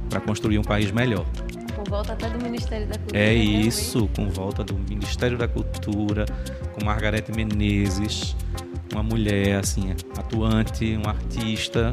para 0.09 0.19
construir 0.19 0.57
um 0.57 0.63
país 0.63 0.91
melhor 0.91 1.25
com 1.79 1.83
volta 1.89 2.13
até 2.13 2.29
do 2.29 2.43
Ministério 2.43 2.87
da 2.87 2.97
Cultura. 2.97 3.19
É 3.19 3.33
isso, 3.33 4.09
com 4.15 4.29
volta 4.29 4.63
do 4.63 4.73
Ministério 4.73 5.37
da 5.37 5.47
Cultura, 5.47 6.25
com 6.73 6.85
Margarete 6.85 7.31
Menezes, 7.31 8.35
uma 8.91 9.01
mulher 9.01 9.59
assim, 9.59 9.91
atuante, 10.17 10.97
uma 10.97 11.11
artista 11.11 11.91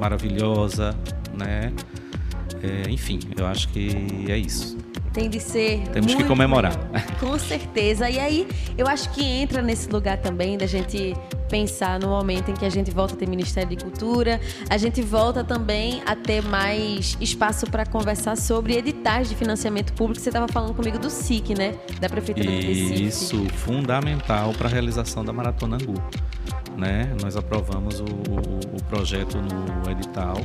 maravilhosa, 0.00 0.96
né? 1.36 1.72
É, 2.62 2.90
enfim, 2.90 3.20
eu 3.36 3.46
acho 3.46 3.68
que 3.68 4.24
é 4.28 4.38
isso. 4.38 4.78
Tem 5.16 5.30
de 5.30 5.40
ser. 5.40 5.80
Temos 5.94 6.14
que 6.14 6.24
comemorar. 6.24 6.76
Com 7.18 7.38
certeza. 7.38 8.10
E 8.10 8.18
aí, 8.18 8.46
eu 8.76 8.86
acho 8.86 9.08
que 9.14 9.24
entra 9.24 9.62
nesse 9.62 9.88
lugar 9.88 10.18
também 10.18 10.58
da 10.58 10.66
gente 10.66 11.16
pensar 11.48 11.98
no 11.98 12.08
momento 12.08 12.50
em 12.50 12.54
que 12.54 12.66
a 12.66 12.68
gente 12.68 12.90
volta 12.90 13.14
a 13.14 13.16
ter 13.16 13.26
Ministério 13.26 13.70
de 13.70 13.82
Cultura, 13.82 14.38
a 14.68 14.76
gente 14.76 15.00
volta 15.00 15.42
também 15.42 16.02
a 16.04 16.14
ter 16.14 16.42
mais 16.42 17.16
espaço 17.18 17.66
para 17.66 17.86
conversar 17.86 18.36
sobre 18.36 18.76
editais 18.76 19.30
de 19.30 19.34
financiamento 19.34 19.94
público. 19.94 20.20
Você 20.20 20.28
estava 20.28 20.48
falando 20.48 20.74
comigo 20.74 20.98
do 20.98 21.08
SIC, 21.08 21.56
né? 21.56 21.74
Da 21.98 22.10
Prefeitura 22.10 22.50
Isso, 22.50 22.60
de 22.60 22.66
Recife. 22.66 23.04
Isso, 23.04 23.46
fundamental 23.54 24.52
para 24.52 24.68
a 24.68 24.70
realização 24.70 25.24
da 25.24 25.32
Maratona 25.32 25.76
Angu. 25.76 25.94
Né? 26.76 27.10
Nós 27.22 27.38
aprovamos 27.38 28.00
o, 28.00 28.04
o, 28.04 28.76
o 28.76 28.84
projeto 28.90 29.38
no 29.38 29.90
edital 29.90 30.36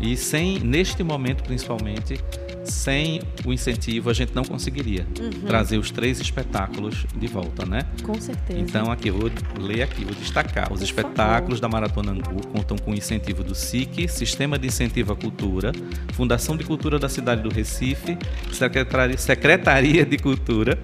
e 0.00 0.16
sem, 0.16 0.58
neste 0.58 1.04
momento 1.04 1.44
principalmente, 1.44 2.18
sem 2.64 3.20
o 3.44 3.52
incentivo 3.52 4.10
a 4.10 4.12
gente 4.12 4.34
não 4.34 4.44
conseguiria 4.44 5.06
uhum. 5.18 5.30
trazer 5.46 5.78
os 5.78 5.90
três 5.90 6.20
espetáculos 6.20 7.06
de 7.16 7.26
volta, 7.26 7.64
né? 7.66 7.82
Com 8.02 8.14
certeza. 8.20 8.58
Então 8.58 8.90
aqui 8.90 9.10
vou 9.10 9.30
ler 9.58 9.82
aqui, 9.82 10.04
vou 10.04 10.14
destacar. 10.14 10.72
Os 10.72 10.80
Por 10.80 10.84
espetáculos 10.84 11.60
favor. 11.60 11.60
da 11.60 11.68
Maratona 11.68 12.12
Angu 12.12 12.46
contam 12.48 12.76
com 12.76 12.92
o 12.92 12.94
incentivo 12.94 13.42
do 13.42 13.54
SIC, 13.54 14.08
Sistema 14.08 14.58
de 14.58 14.66
Incentivo 14.66 15.12
à 15.12 15.16
Cultura, 15.16 15.72
Fundação 16.12 16.56
de 16.56 16.64
Cultura 16.64 16.98
da 16.98 17.08
cidade 17.08 17.42
do 17.42 17.48
Recife, 17.48 18.16
Secretaria, 18.52 19.16
Secretaria 19.18 20.04
de 20.04 20.18
Cultura 20.18 20.78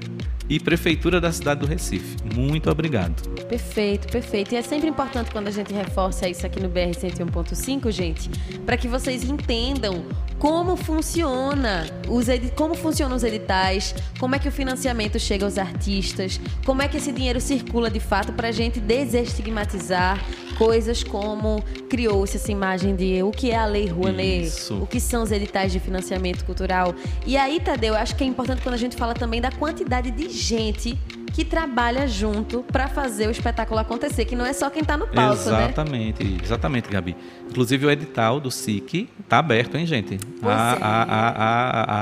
e 0.51 0.59
Prefeitura 0.59 1.21
da 1.21 1.31
cidade 1.31 1.61
do 1.61 1.67
Recife. 1.67 2.17
Muito 2.35 2.69
obrigado. 2.69 3.23
Perfeito, 3.47 4.09
perfeito. 4.09 4.53
E 4.53 4.57
é 4.57 4.63
sempre 4.63 4.89
importante 4.89 5.31
quando 5.31 5.47
a 5.47 5.53
gente 5.53 5.73
reforça 5.73 6.29
isso 6.29 6.45
aqui 6.45 6.61
no 6.61 6.69
BR 6.69 6.91
101.5, 6.91 7.91
gente, 7.93 8.29
para 8.67 8.77
que 8.77 8.89
vocês 8.89 9.23
entendam 9.23 10.05
como 10.41 10.75
funciona 10.75 11.87
os 12.09 12.27
como 12.57 12.75
funcionam 12.75 13.15
os 13.15 13.23
editais, 13.23 13.95
como 14.19 14.35
é 14.35 14.39
que 14.39 14.49
o 14.49 14.53
financiamento 14.53 15.21
chega 15.21 15.45
aos 15.45 15.59
artistas, 15.59 16.41
como 16.65 16.83
é 16.83 16.89
que 16.89 16.97
esse 16.97 17.13
dinheiro 17.13 17.41
circula 17.41 17.91
de 17.91 18.01
fato 18.01 18.33
para 18.33 18.49
a 18.49 18.53
gente 18.53 18.81
desestigmatizar 18.81 20.19
coisas 20.61 21.03
como 21.03 21.65
criou-se 21.89 22.37
essa 22.37 22.53
imagem 22.53 22.95
de 22.95 23.23
o 23.23 23.31
que 23.31 23.51
é 23.51 23.57
a 23.57 23.65
Lei 23.65 23.87
Rouanet, 23.87 24.45
Isso. 24.45 24.75
o 24.75 24.87
que 24.87 25.01
são 25.01 25.23
os 25.23 25.33
editais 25.33 25.73
de 25.73 25.81
financiamento 25.81 26.45
cultural. 26.45 26.95
E 27.27 27.35
aí, 27.35 27.59
Tadeu, 27.59 27.95
eu 27.95 27.99
acho 27.99 28.15
que 28.15 28.23
é 28.23 28.27
importante 28.27 28.61
quando 28.61 28.75
a 28.75 28.79
gente 28.79 28.95
fala 28.95 29.15
também 29.15 29.41
da 29.41 29.51
quantidade 29.51 30.11
de 30.11 30.29
gente 30.29 30.99
que 31.33 31.47
trabalha 31.47 32.07
junto 32.07 32.63
para 32.65 32.89
fazer 32.89 33.27
o 33.27 33.31
espetáculo 33.31 33.81
acontecer, 33.81 34.27
que 34.27 34.37
não 34.37 34.45
é 34.45 34.53
só 34.53 34.69
quem 34.69 34.83
está 34.83 34.99
no 34.99 35.07
palco, 35.09 35.33
exatamente, 35.33 36.23
né? 36.23 36.39
Exatamente, 36.45 36.91
Gabi. 36.91 37.17
Inclusive 37.49 37.87
o 37.87 37.91
edital 37.91 38.39
do 38.39 38.51
SIC 38.51 39.09
está 39.19 39.39
aberto, 39.39 39.79
hein, 39.79 39.87
gente? 39.87 40.19
A, 40.43 40.47
é. 40.47 40.53
a, 40.53 41.07
a, 41.39 41.95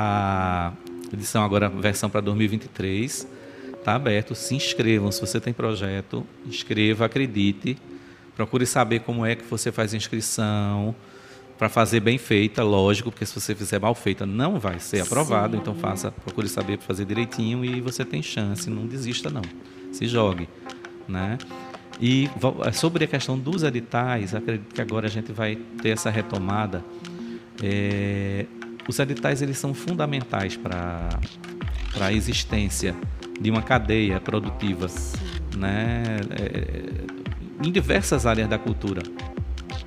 a, 0.67 0.73
edição 1.13 1.45
agora, 1.45 1.69
versão 1.69 2.11
para 2.11 2.21
2023, 2.23 3.25
está 3.79 3.95
aberto. 3.95 4.35
Se 4.35 4.57
inscrevam, 4.57 5.13
se 5.13 5.21
você 5.21 5.39
tem 5.39 5.53
projeto, 5.53 6.27
inscreva, 6.45 7.05
acredite. 7.05 7.79
Procure 8.39 8.65
saber 8.67 9.01
como 9.01 9.27
é 9.27 9.35
que 9.35 9.45
você 9.45 9.73
faz 9.73 9.93
a 9.93 9.97
inscrição, 9.97 10.95
para 11.59 11.69
fazer 11.69 11.99
bem 11.99 12.19
feita, 12.19 12.63
lógico, 12.63 13.11
porque 13.11 13.27
se 13.27 13.35
você 13.35 13.53
fizer 13.53 13.81
mal 13.81 13.97
feita 13.97 14.25
não 14.25 14.61
vai 14.61 14.79
ser 14.79 15.01
aprovado, 15.01 15.57
Sim. 15.57 15.61
então 15.61 15.75
faça, 15.75 16.13
procure 16.13 16.49
saber 16.49 16.79
fazer 16.79 17.05
direitinho 17.05 17.65
e 17.65 17.81
você 17.81 18.05
tem 18.05 18.23
chance, 18.23 18.71
não 18.71 18.87
desista 18.87 19.29
não. 19.29 19.43
Se 19.91 20.07
jogue, 20.07 20.49
né? 21.09 21.37
E 22.01 22.31
é, 22.65 22.71
sobre 22.71 23.03
a 23.03 23.09
questão 23.09 23.37
dos 23.37 23.65
editais, 23.65 24.37
acredito 24.37 24.73
que 24.73 24.81
agora 24.81 25.09
a 25.09 25.11
gente 25.11 25.33
vai 25.33 25.57
ter 25.83 25.89
essa 25.89 26.09
retomada. 26.09 26.85
É, 27.61 28.47
os 28.89 29.01
editais 29.01 29.43
eles 29.43 29.59
são 29.59 29.75
fundamentais 29.75 30.57
para 30.57 31.09
a 32.01 32.13
existência 32.13 32.95
de 33.41 33.51
uma 33.51 33.63
cadeia 33.63 34.21
produtiva, 34.21 34.87
né? 35.57 36.05
É, 36.39 37.18
em 37.63 37.71
diversas 37.71 38.27
áreas 38.27 38.49
da 38.49 38.59
cultura. 38.59 39.03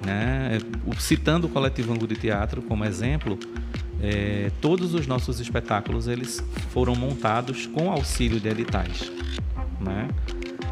Né? 0.06 0.60
Citando 1.00 1.48
o 1.48 1.50
coletivo 1.50 1.94
Angu 1.94 2.08
de 2.08 2.16
Teatro 2.16 2.62
como 2.62 2.84
exemplo, 2.86 3.38
é, 4.02 4.52
todos 4.60 4.94
os 4.94 5.06
nossos 5.06 5.40
espetáculos 5.40 6.08
eles 6.08 6.44
foram 6.72 6.96
montados 6.96 7.68
com 7.68 7.92
auxílio 7.92 8.40
de 8.40 8.50
editais. 8.50 9.12
Né? 9.80 10.08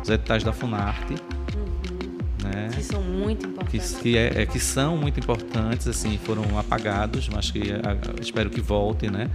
Os 0.02 0.10
editais 0.10 0.44
da 0.44 0.52
Funarte. 0.52 1.14
Uhum. 1.14 2.50
Né? 2.50 2.70
Que 2.74 2.84
são 2.84 3.04
muito 3.04 3.46
importantes. 3.46 3.92
Que, 3.96 4.02
que, 4.02 4.18
é, 4.18 4.42
é, 4.42 4.46
que 4.46 4.60
são 4.60 4.98
muito 4.98 5.20
importantes, 5.20 5.88
assim, 5.88 6.18
foram 6.18 6.58
apagados, 6.58 7.30
mas 7.30 7.52
que 7.52 7.72
a, 7.72 8.22
espero 8.22 8.50
que 8.50 8.62
voltem, 8.62 9.12
né? 9.12 9.30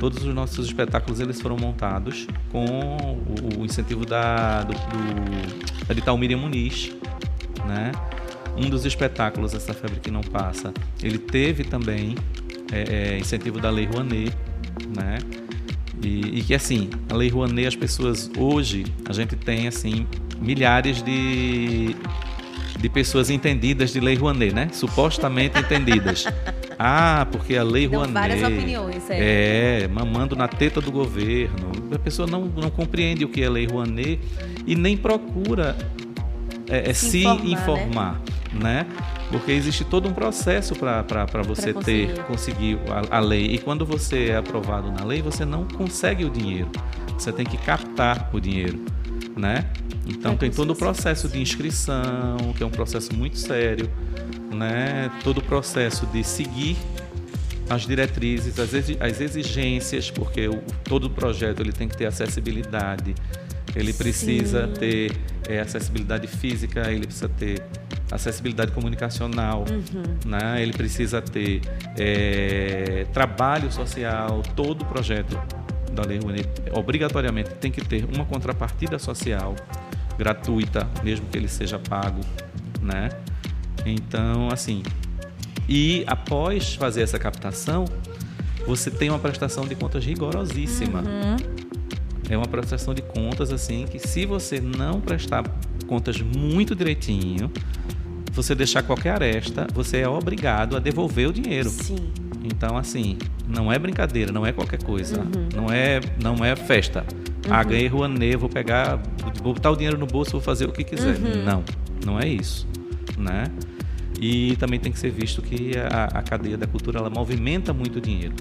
Todos 0.00 0.24
os 0.24 0.34
nossos 0.34 0.66
espetáculos 0.66 1.20
eles 1.20 1.40
foram 1.40 1.56
montados 1.56 2.26
com 2.50 2.64
o, 3.56 3.64
incentivo 3.64 4.04
da, 4.04 4.62
do, 4.62 4.72
do 4.72 5.92
edital 5.92 6.16
Miriam 6.16 6.38
Muniz, 6.38 6.90
né? 7.66 7.92
um 8.56 8.68
dos 8.68 8.84
espetáculos, 8.84 9.54
essa 9.54 9.72
febre 9.72 10.00
que 10.00 10.10
não 10.10 10.20
passa, 10.20 10.72
ele 11.02 11.18
teve 11.18 11.64
também 11.64 12.14
é, 12.72 13.14
é, 13.14 13.18
incentivo 13.18 13.60
da 13.60 13.70
Lei 13.70 13.86
Rouanet, 13.86 14.34
né? 14.96 15.18
E, 16.02 16.38
e, 16.38 16.42
que 16.42 16.54
assim, 16.54 16.88
a 17.10 17.14
Lei 17.14 17.28
Rouanet, 17.28 17.66
as 17.66 17.76
pessoas 17.76 18.30
hoje, 18.36 18.84
a 19.08 19.12
gente 19.12 19.36
tem 19.36 19.68
assim 19.68 20.06
milhares 20.40 21.02
de, 21.02 21.94
de 22.78 22.88
pessoas 22.88 23.28
entendidas 23.28 23.92
de 23.92 24.00
Lei 24.00 24.14
Rouanet, 24.14 24.54
né? 24.54 24.68
Supostamente 24.72 25.58
entendidas. 25.58 26.26
Ah, 26.82 27.26
porque 27.30 27.58
a 27.58 27.62
Lei 27.62 27.84
Rouanet. 27.84 28.14
várias 28.14 28.42
opiniões, 28.42 29.10
é. 29.10 29.82
É, 29.82 29.88
mamando 29.88 30.34
na 30.34 30.48
teta 30.48 30.80
do 30.80 30.90
governo. 30.90 31.72
A 31.94 31.98
pessoa 31.98 32.26
não, 32.26 32.46
não 32.46 32.70
compreende 32.70 33.22
o 33.22 33.28
que 33.28 33.42
é 33.42 33.50
Lei 33.50 33.66
Rouanet 33.66 34.18
e 34.66 34.74
nem 34.74 34.96
procura 34.96 35.76
é, 36.70 36.88
é 36.88 36.94
se, 36.94 37.10
se 37.10 37.18
informar. 37.18 37.52
informar. 37.52 38.22
Né? 38.54 38.84
né? 38.84 38.86
Porque 39.30 39.52
existe 39.52 39.84
todo 39.84 40.08
um 40.08 40.14
processo 40.14 40.74
para 40.74 41.42
você 41.46 41.74
pra 41.74 41.82
ter, 41.82 42.18
conseguir 42.24 42.78
a, 42.88 43.18
a, 43.18 43.20
lei. 43.20 43.44
E 43.48 43.58
quando 43.58 43.84
você 43.84 44.30
é 44.30 44.36
aprovado 44.38 44.90
na 44.90 45.04
lei, 45.04 45.20
você 45.20 45.44
não 45.44 45.68
consegue 45.68 46.24
o 46.24 46.30
dinheiro. 46.30 46.70
Você 47.18 47.30
tem 47.30 47.44
que 47.44 47.58
captar 47.58 48.30
o 48.32 48.40
dinheiro, 48.40 48.82
né? 49.36 49.66
Então 50.06 50.32
é 50.32 50.36
tem 50.36 50.50
todo 50.50 50.70
o 50.70 50.74
processo 50.74 51.28
de 51.28 51.38
inscrição, 51.42 52.38
que 52.56 52.62
é 52.62 52.66
um 52.66 52.70
processo 52.70 53.14
muito 53.14 53.38
sério, 53.38 53.90
né? 54.50 55.10
Todo 55.22 55.38
o 55.38 55.42
processo 55.42 56.06
de 56.06 56.22
seguir 56.24 56.76
as 57.68 57.82
diretrizes, 57.82 58.56
as 58.58 59.20
exigências, 59.20 60.10
porque 60.10 60.48
o, 60.48 60.60
todo 60.82 61.04
o 61.04 61.10
projeto 61.10 61.60
ele 61.60 61.72
tem 61.72 61.86
que 61.86 61.96
ter 61.96 62.06
acessibilidade, 62.06 63.14
ele 63.76 63.92
precisa 63.92 64.66
Sim. 64.66 64.72
ter 64.72 65.16
é, 65.48 65.60
acessibilidade 65.60 66.26
física, 66.26 66.90
ele 66.90 67.06
precisa 67.06 67.28
ter 67.28 67.62
acessibilidade 68.10 68.72
comunicacional, 68.72 69.64
uhum. 69.70 70.28
né? 70.28 70.60
ele 70.60 70.72
precisa 70.72 71.22
ter 71.22 71.60
é, 71.96 73.06
trabalho 73.12 73.70
social, 73.70 74.42
todo 74.56 74.82
o 74.82 74.84
projeto 74.84 75.38
da 75.92 76.02
Lei 76.02 76.18
Rouanet 76.18 76.48
obrigatoriamente 76.72 77.50
tem 77.54 77.70
que 77.70 77.84
ter 77.84 78.04
uma 78.12 78.24
contrapartida 78.24 78.98
social 78.98 79.54
gratuita, 80.18 80.88
mesmo 81.04 81.26
que 81.26 81.38
ele 81.38 81.48
seja 81.48 81.78
pago, 81.78 82.20
né? 82.82 83.08
Então, 83.84 84.48
assim, 84.50 84.82
e 85.68 86.04
após 86.06 86.74
fazer 86.74 87.02
essa 87.02 87.18
captação, 87.18 87.84
você 88.66 88.90
tem 88.90 89.08
uma 89.08 89.18
prestação 89.18 89.66
de 89.66 89.74
contas 89.74 90.04
rigorosíssima. 90.04 91.00
Uhum. 91.00 91.36
É 92.28 92.36
uma 92.36 92.46
prestação 92.46 92.94
de 92.94 93.02
contas 93.02 93.52
assim 93.52 93.86
que 93.86 93.98
se 93.98 94.24
você 94.24 94.60
não 94.60 95.00
prestar 95.00 95.44
contas 95.86 96.20
muito 96.20 96.74
direitinho, 96.74 97.50
você 98.32 98.54
deixar 98.54 98.82
qualquer 98.82 99.14
aresta, 99.14 99.66
você 99.74 99.98
é 99.98 100.08
obrigado 100.08 100.76
a 100.76 100.80
devolver 100.80 101.28
o 101.28 101.32
dinheiro. 101.32 101.68
Sim. 101.68 102.12
Então, 102.44 102.76
assim, 102.76 103.18
não 103.48 103.72
é 103.72 103.78
brincadeira, 103.78 104.32
não 104.32 104.46
é 104.46 104.52
qualquer 104.52 104.82
coisa. 104.82 105.20
Uhum. 105.20 105.48
Não, 105.54 105.72
é, 105.72 106.00
não 106.22 106.44
é 106.44 106.54
festa. 106.54 107.04
Uhum. 107.46 107.52
Ah, 107.52 107.62
ganhei 107.62 107.88
Rouanet, 107.88 108.36
vou 108.36 108.48
pegar, 108.48 109.00
vou 109.42 109.54
botar 109.54 109.70
o 109.70 109.76
dinheiro 109.76 109.98
no 109.98 110.06
bolso, 110.06 110.32
vou 110.32 110.40
fazer 110.40 110.66
o 110.66 110.72
que 110.72 110.84
quiser. 110.84 111.16
Uhum. 111.16 111.44
Não, 111.44 111.64
não 112.04 112.20
é 112.20 112.28
isso. 112.28 112.66
Né? 113.18 113.44
E 114.20 114.54
também 114.56 114.78
tem 114.78 114.92
que 114.92 114.98
ser 114.98 115.10
visto 115.10 115.40
que 115.40 115.72
a, 115.78 116.18
a 116.18 116.22
cadeia 116.22 116.56
da 116.56 116.66
cultura 116.66 116.98
ela 116.98 117.08
movimenta 117.08 117.72
muito 117.72 118.00
dinheiro. 118.00 118.34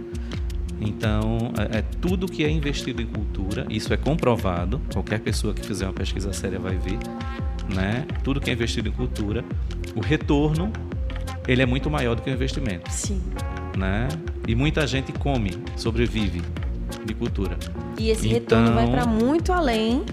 Então, 0.81 1.51
é, 1.57 1.79
é, 1.79 1.81
tudo 2.01 2.27
que 2.27 2.43
é 2.43 2.49
investido 2.49 3.01
em 3.01 3.07
cultura, 3.07 3.65
isso 3.69 3.93
é 3.93 3.97
comprovado, 3.97 4.81
qualquer 4.91 5.19
pessoa 5.19 5.53
que 5.53 5.65
fizer 5.65 5.85
uma 5.85 5.93
pesquisa 5.93 6.31
séria 6.31 6.59
vai 6.59 6.77
ver, 6.77 6.97
né? 7.73 8.05
Tudo 8.23 8.39
que 8.39 8.49
é 8.49 8.53
investido 8.53 8.89
em 8.89 8.91
cultura, 8.91 9.43
o 9.95 9.99
retorno 9.99 10.71
ele 11.47 11.61
é 11.61 11.65
muito 11.65 11.89
maior 11.89 12.15
do 12.15 12.21
que 12.21 12.29
o 12.29 12.33
investimento. 12.33 12.91
Sim. 12.91 13.21
Né? 13.77 14.07
E 14.47 14.53
muita 14.53 14.85
gente 14.85 15.11
come, 15.13 15.51
sobrevive 15.75 16.41
de 17.05 17.13
cultura. 17.13 17.57
E 17.97 18.09
esse 18.09 18.27
então... 18.27 18.63
retorno 18.63 18.73
vai 18.73 18.87
para 18.87 19.05
muito 19.05 19.51
além 19.51 20.05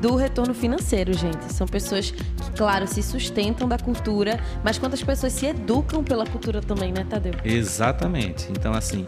do 0.00 0.16
retorno 0.16 0.54
financeiro, 0.54 1.12
gente. 1.12 1.52
São 1.52 1.66
pessoas 1.66 2.10
que, 2.10 2.50
claro, 2.56 2.86
se 2.86 3.02
sustentam 3.02 3.68
da 3.68 3.78
cultura, 3.78 4.38
mas 4.64 4.78
quantas 4.78 5.02
pessoas 5.02 5.32
se 5.32 5.46
educam 5.46 6.02
pela 6.02 6.26
cultura 6.26 6.60
também, 6.60 6.92
né, 6.92 7.04
Tadeu? 7.08 7.34
Exatamente. 7.44 8.48
Então, 8.50 8.72
assim, 8.72 9.04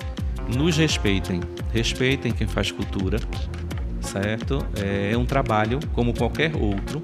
nos 0.56 0.76
respeitem. 0.76 1.40
Respeitem 1.72 2.32
quem 2.32 2.46
faz 2.46 2.72
cultura, 2.72 3.18
certo? 4.00 4.64
É 4.76 5.16
um 5.16 5.24
trabalho 5.24 5.78
como 5.92 6.12
qualquer 6.12 6.54
outro 6.56 7.00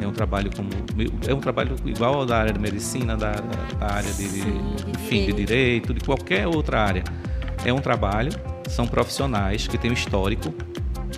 É 0.00 0.06
um 0.06 0.12
trabalho 0.12 0.50
como 0.54 0.70
é 1.28 1.32
um 1.32 1.40
trabalho 1.40 1.76
igual 1.84 2.14
ao 2.14 2.26
da 2.26 2.38
área 2.38 2.52
de 2.52 2.58
medicina, 2.58 3.16
da, 3.16 3.32
da 3.32 3.94
área 3.94 4.12
de, 4.12 4.24
Sim, 4.24 4.74
de 4.84 4.90
enfim, 4.90 5.26
de 5.26 5.32
direito, 5.32 5.94
de 5.94 6.00
qualquer 6.00 6.48
outra 6.48 6.82
área. 6.82 7.04
É 7.64 7.72
um 7.72 7.78
trabalho, 7.78 8.32
são 8.68 8.86
profissionais 8.86 9.68
que 9.68 9.78
têm 9.78 9.90
um 9.90 9.94
histórico, 9.94 10.52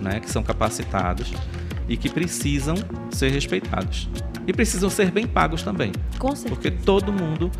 né, 0.02 0.20
que 0.20 0.30
são 0.30 0.42
capacitados 0.42 1.32
e 1.88 1.96
que 1.96 2.08
precisam 2.08 2.74
ser 3.10 3.30
respeitados. 3.30 4.08
E 4.46 4.52
precisam 4.52 4.88
ser 4.90 5.10
bem 5.10 5.26
pagos 5.26 5.62
também. 5.62 5.92
Com 6.18 6.34
certeza. 6.36 6.48
Porque 6.54 6.70
todo 6.70 7.12
mundo 7.12 7.50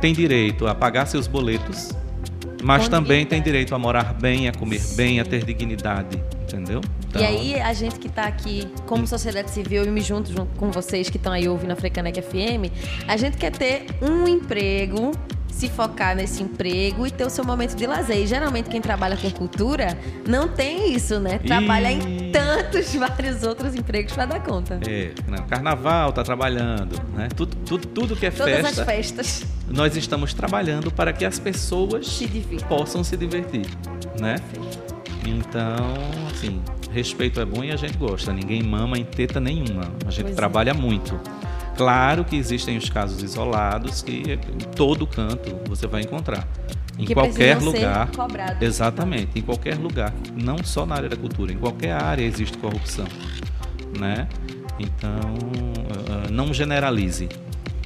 tem 0.00 0.12
direito 0.12 0.66
a 0.66 0.74
pagar 0.74 1.06
seus 1.06 1.26
boletos, 1.26 1.90
mas 2.62 2.84
Com 2.84 2.90
também 2.90 3.18
dignidade. 3.18 3.28
tem 3.30 3.42
direito 3.42 3.74
a 3.74 3.78
morar 3.78 4.14
bem, 4.14 4.48
a 4.48 4.52
comer 4.52 4.80
Sim. 4.80 4.96
bem, 4.96 5.20
a 5.20 5.24
ter 5.24 5.44
dignidade, 5.44 6.22
entendeu? 6.42 6.80
Então, 7.08 7.22
E 7.22 7.24
aí, 7.24 7.60
a 7.60 7.72
gente 7.72 7.98
que 7.98 8.08
tá 8.08 8.24
aqui 8.24 8.68
como 8.86 9.06
sociedade 9.06 9.50
civil, 9.50 9.84
eu 9.84 9.92
me 9.92 10.00
junto, 10.00 10.30
junto 10.30 10.54
com 10.58 10.70
vocês 10.70 11.08
que 11.08 11.16
estão 11.16 11.32
aí 11.32 11.48
ouvindo 11.48 11.70
a 11.72 11.76
Frecanec 11.76 12.20
FM, 12.20 12.70
a 13.06 13.16
gente 13.16 13.36
quer 13.36 13.50
ter 13.52 13.86
um 14.02 14.26
emprego, 14.28 15.12
se 15.50 15.68
focar 15.68 16.14
nesse 16.14 16.42
emprego 16.42 17.06
e 17.06 17.10
ter 17.10 17.24
o 17.26 17.30
seu 17.30 17.44
momento 17.44 17.74
de 17.74 17.86
lazer. 17.86 18.18
E 18.18 18.26
geralmente 18.26 18.68
quem 18.68 18.80
trabalha 18.80 19.16
com 19.16 19.30
cultura 19.30 19.98
não 20.26 20.48
tem 20.48 20.92
isso, 20.92 21.18
né? 21.18 21.38
Trabalha 21.38 21.90
em 21.90 22.28
Ih. 22.28 22.32
tantos, 22.32 22.94
vários 22.96 23.42
outros 23.42 23.74
empregos 23.74 24.12
pra 24.12 24.26
dar 24.26 24.40
conta. 24.42 24.80
É, 24.86 25.12
né, 25.26 25.38
carnaval 25.48 26.12
tá 26.12 26.22
trabalhando, 26.22 27.00
né? 27.14 27.28
Tudo, 27.34 27.56
tudo, 27.56 27.86
tudo 27.88 28.16
que 28.16 28.26
é 28.26 28.30
Todas 28.30 28.54
festa, 28.62 28.82
as 28.82 28.86
festas 28.86 29.44
nós 29.70 29.96
estamos 29.96 30.32
trabalhando 30.32 30.90
para 30.90 31.12
que 31.12 31.24
as 31.24 31.38
pessoas 31.38 32.06
se 32.06 32.26
possam 32.68 33.04
se 33.04 33.16
divertir, 33.16 33.66
né? 34.18 34.36
Então, 35.26 35.76
assim, 36.32 36.62
respeito 36.90 37.40
é 37.40 37.44
bom 37.44 37.62
e 37.62 37.70
a 37.70 37.76
gente 37.76 37.96
gosta. 37.98 38.32
Ninguém 38.32 38.62
mama 38.62 38.98
em 38.98 39.04
teta 39.04 39.38
nenhuma. 39.38 39.92
A 40.06 40.10
gente 40.10 40.24
Pois 40.24 40.32
é. 40.32 40.36
trabalha 40.36 40.72
muito. 40.72 41.18
Claro 41.78 42.24
que 42.24 42.34
existem 42.36 42.76
os 42.76 42.90
casos 42.90 43.22
isolados 43.22 44.02
que 44.02 44.32
em 44.32 44.58
todo 44.74 45.06
canto 45.06 45.56
você 45.68 45.86
vai 45.86 46.02
encontrar. 46.02 46.46
Em 46.98 47.04
Que 47.04 47.14
qualquer 47.14 47.56
lugar. 47.58 48.10
cobrados. 48.10 48.60
Exatamente, 48.60 49.38
em 49.38 49.42
qualquer 49.42 49.76
lugar, 49.76 50.12
não 50.34 50.58
só 50.64 50.84
na 50.84 50.96
área 50.96 51.08
da 51.08 51.16
cultura, 51.16 51.52
em 51.52 51.56
qualquer 51.56 51.92
área 51.92 52.24
existe 52.24 52.58
corrupção, 52.58 53.06
né? 53.96 54.28
Então, 54.80 55.20
ah, 56.10 56.28
não 56.30 56.52
generalize. 56.52 57.28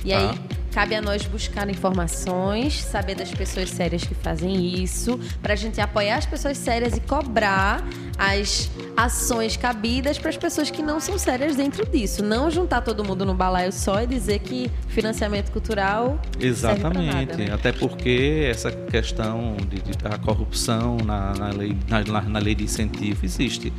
E 0.03 0.11
tá? 0.11 0.19
aí, 0.19 0.41
cabe 0.73 0.95
a 0.95 1.03
nós 1.03 1.25
buscar 1.27 1.69
informações, 1.69 2.83
saber 2.83 3.15
das 3.15 3.31
pessoas 3.31 3.69
sérias 3.71 4.03
que 4.05 4.15
fazem 4.15 4.83
isso, 4.83 5.19
pra 5.43 5.55
gente 5.55 5.81
apoiar 5.81 6.17
as 6.17 6.27
pessoas 6.27 6.57
sérias 6.57 6.97
e 6.97 7.01
cobrar 7.01 7.85
as 8.19 8.71
ações 8.97 9.57
cabidas 9.57 10.19
para 10.19 10.31
as 10.31 10.37
pessoas 10.37 10.71
que 10.71 10.83
não 10.83 10.99
são 11.01 11.19
sérias 11.19 11.57
dentro 11.57 11.87
disso. 11.87 12.23
Não 12.25 12.51
juntar 12.51 12.81
todo 12.81 13.05
mundo 13.05 13.25
no 13.25 13.35
balaio 13.35 13.73
só 13.73 14.03
e 14.03 14.07
dizer 14.07 14.39
que 14.41 14.71
financiamento 14.89 15.51
cultural 15.51 16.19
pra 16.21 16.31
nada, 16.31 16.47
Exatamente, 16.47 17.37
né? 17.37 17.49
até 17.53 17.73
porque 17.73 18.47
essa 18.51 18.71
questão 18.73 19.57
de, 19.69 19.81
de- 19.81 19.99
da 19.99 20.17
corrupção 20.19 20.97
na, 21.05 21.33
na 21.35 21.49
lei, 21.51 21.77
na- 21.89 22.23
na 22.23 22.39
lei 22.39 22.55
de 22.55 22.65
incentivo 22.65 23.25
existe, 23.25 23.73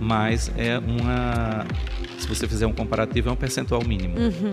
mas 0.00 0.50
é 0.56 0.78
uma, 0.78 1.66
se 2.18 2.26
você 2.26 2.46
fizer 2.48 2.66
um 2.66 2.72
comparativo, 2.72 3.28
é 3.28 3.32
um 3.32 3.36
percentual 3.36 3.82
mínimo. 3.84 4.16
Uhum. 4.18 4.50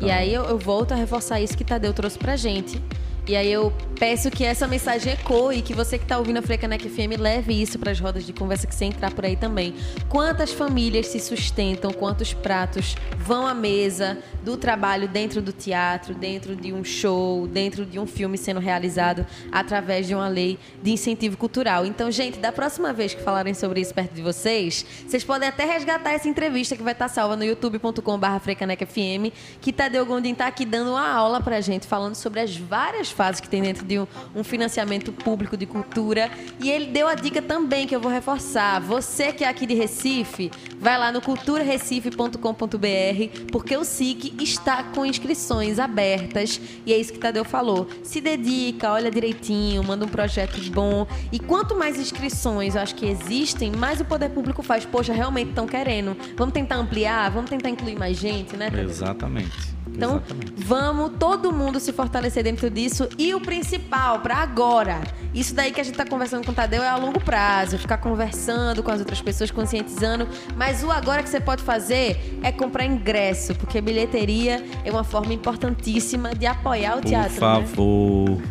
E 0.00 0.10
aí 0.10 0.32
eu, 0.32 0.44
eu 0.44 0.58
volto 0.58 0.92
a 0.92 0.94
reforçar 0.94 1.40
isso 1.40 1.56
que 1.56 1.64
Tadeu 1.64 1.92
trouxe 1.92 2.18
pra 2.18 2.36
gente. 2.36 2.80
E 3.26 3.34
aí 3.34 3.50
eu 3.50 3.72
peço 3.98 4.30
que 4.30 4.44
essa 4.44 4.68
mensagem 4.68 5.14
ecoe, 5.14 5.62
que 5.62 5.72
você 5.72 5.96
que 5.96 6.04
tá 6.04 6.18
ouvindo 6.18 6.38
a 6.38 6.42
Frecanec 6.42 6.86
FM 6.86 7.18
leve 7.18 7.54
isso 7.54 7.78
para 7.78 7.90
as 7.90 7.98
rodas 7.98 8.26
de 8.26 8.34
conversa 8.34 8.66
que 8.66 8.74
você 8.74 8.84
entrar 8.84 9.14
por 9.14 9.24
aí 9.24 9.34
também. 9.34 9.74
Quantas 10.10 10.52
famílias 10.52 11.06
se 11.06 11.18
sustentam, 11.18 11.90
quantos 11.90 12.34
pratos 12.34 12.96
vão 13.16 13.46
à 13.46 13.54
mesa 13.54 14.18
do 14.42 14.58
trabalho 14.58 15.08
dentro 15.08 15.40
do 15.40 15.52
teatro, 15.52 16.14
dentro 16.14 16.54
de 16.54 16.70
um 16.70 16.84
show, 16.84 17.46
dentro 17.46 17.86
de 17.86 17.98
um 17.98 18.06
filme 18.06 18.36
sendo 18.36 18.60
realizado 18.60 19.26
através 19.50 20.06
de 20.06 20.14
uma 20.14 20.28
lei 20.28 20.58
de 20.82 20.90
incentivo 20.90 21.38
cultural. 21.38 21.86
Então, 21.86 22.10
gente, 22.10 22.38
da 22.38 22.52
próxima 22.52 22.92
vez 22.92 23.14
que 23.14 23.22
falarem 23.22 23.54
sobre 23.54 23.80
isso 23.80 23.94
perto 23.94 24.12
de 24.12 24.20
vocês, 24.20 24.84
vocês 25.08 25.24
podem 25.24 25.48
até 25.48 25.64
resgatar 25.64 26.12
essa 26.12 26.28
entrevista 26.28 26.76
que 26.76 26.82
vai 26.82 26.92
estar 26.92 27.08
salva 27.08 27.36
no 27.36 27.44
youtube.com.br 27.44 28.38
frecanecfm, 28.42 29.32
que 29.62 29.72
Tadeu 29.72 30.04
Gondim 30.04 30.34
tá 30.34 30.46
aqui 30.46 30.66
dando 30.66 30.90
uma 30.90 31.08
aula 31.08 31.40
pra 31.40 31.62
gente, 31.62 31.86
falando 31.86 32.14
sobre 32.14 32.40
as 32.40 32.54
várias 32.54 33.13
fases 33.14 33.40
que 33.40 33.48
tem 33.48 33.62
dentro 33.62 33.84
de 33.84 33.98
um, 33.98 34.06
um 34.34 34.44
financiamento 34.44 35.12
público 35.12 35.56
de 35.56 35.66
cultura. 35.66 36.30
E 36.60 36.70
ele 36.70 36.86
deu 36.86 37.08
a 37.08 37.14
dica 37.14 37.40
também, 37.40 37.86
que 37.86 37.94
eu 37.94 38.00
vou 38.00 38.10
reforçar. 38.10 38.80
Você 38.80 39.32
que 39.32 39.44
é 39.44 39.48
aqui 39.48 39.66
de 39.66 39.74
Recife, 39.74 40.50
vai 40.78 40.98
lá 40.98 41.10
no 41.10 41.20
culturarecife.com.br, 41.20 43.48
porque 43.50 43.76
o 43.76 43.84
SIC 43.84 44.42
está 44.42 44.82
com 44.82 45.06
inscrições 45.06 45.78
abertas. 45.78 46.60
E 46.84 46.92
é 46.92 46.98
isso 46.98 47.12
que 47.12 47.18
Tadeu 47.18 47.44
falou. 47.44 47.88
Se 48.02 48.20
dedica, 48.20 48.92
olha 48.92 49.10
direitinho, 49.10 49.82
manda 49.82 50.04
um 50.04 50.08
projeto 50.08 50.60
bom. 50.70 51.06
E 51.32 51.38
quanto 51.38 51.76
mais 51.76 51.98
inscrições 51.98 52.74
eu 52.74 52.82
acho 52.82 52.94
que 52.94 53.06
existem, 53.06 53.72
mais 53.72 54.00
o 54.00 54.04
poder 54.04 54.30
público 54.30 54.62
faz. 54.62 54.84
Poxa, 54.84 55.12
realmente 55.12 55.50
estão 55.50 55.66
querendo. 55.66 56.16
Vamos 56.36 56.52
tentar 56.52 56.76
ampliar, 56.76 57.30
vamos 57.30 57.50
tentar 57.50 57.70
incluir 57.70 57.96
mais 57.96 58.18
gente, 58.18 58.56
né, 58.56 58.70
Tadeu? 58.70 58.88
Exatamente. 58.88 59.73
Então, 59.94 60.16
exatamente. 60.16 60.52
vamos 60.56 61.12
todo 61.18 61.52
mundo 61.52 61.78
se 61.78 61.92
fortalecer 61.92 62.42
dentro 62.42 62.68
disso. 62.68 63.08
E 63.18 63.34
o 63.34 63.40
principal, 63.40 64.20
para 64.20 64.36
agora, 64.36 65.00
isso 65.32 65.54
daí 65.54 65.72
que 65.72 65.80
a 65.80 65.84
gente 65.84 65.96
tá 65.96 66.04
conversando 66.04 66.44
com 66.44 66.52
o 66.52 66.54
Tadeu 66.54 66.82
é 66.82 66.88
a 66.88 66.96
longo 66.96 67.20
prazo, 67.20 67.78
ficar 67.78 67.98
conversando 67.98 68.82
com 68.82 68.90
as 68.90 68.98
outras 69.00 69.20
pessoas, 69.20 69.50
conscientizando. 69.50 70.26
Mas 70.56 70.82
o 70.82 70.90
agora 70.90 71.22
que 71.22 71.28
você 71.28 71.40
pode 71.40 71.62
fazer 71.62 72.38
é 72.42 72.50
comprar 72.50 72.84
ingresso, 72.84 73.54
porque 73.54 73.80
bilheteria 73.80 74.64
é 74.84 74.90
uma 74.90 75.04
forma 75.04 75.32
importantíssima 75.32 76.34
de 76.34 76.46
apoiar 76.46 76.96
o 76.96 77.00
Por 77.00 77.08
teatro. 77.08 77.32
né? 77.32 77.38
favor. 77.38 78.42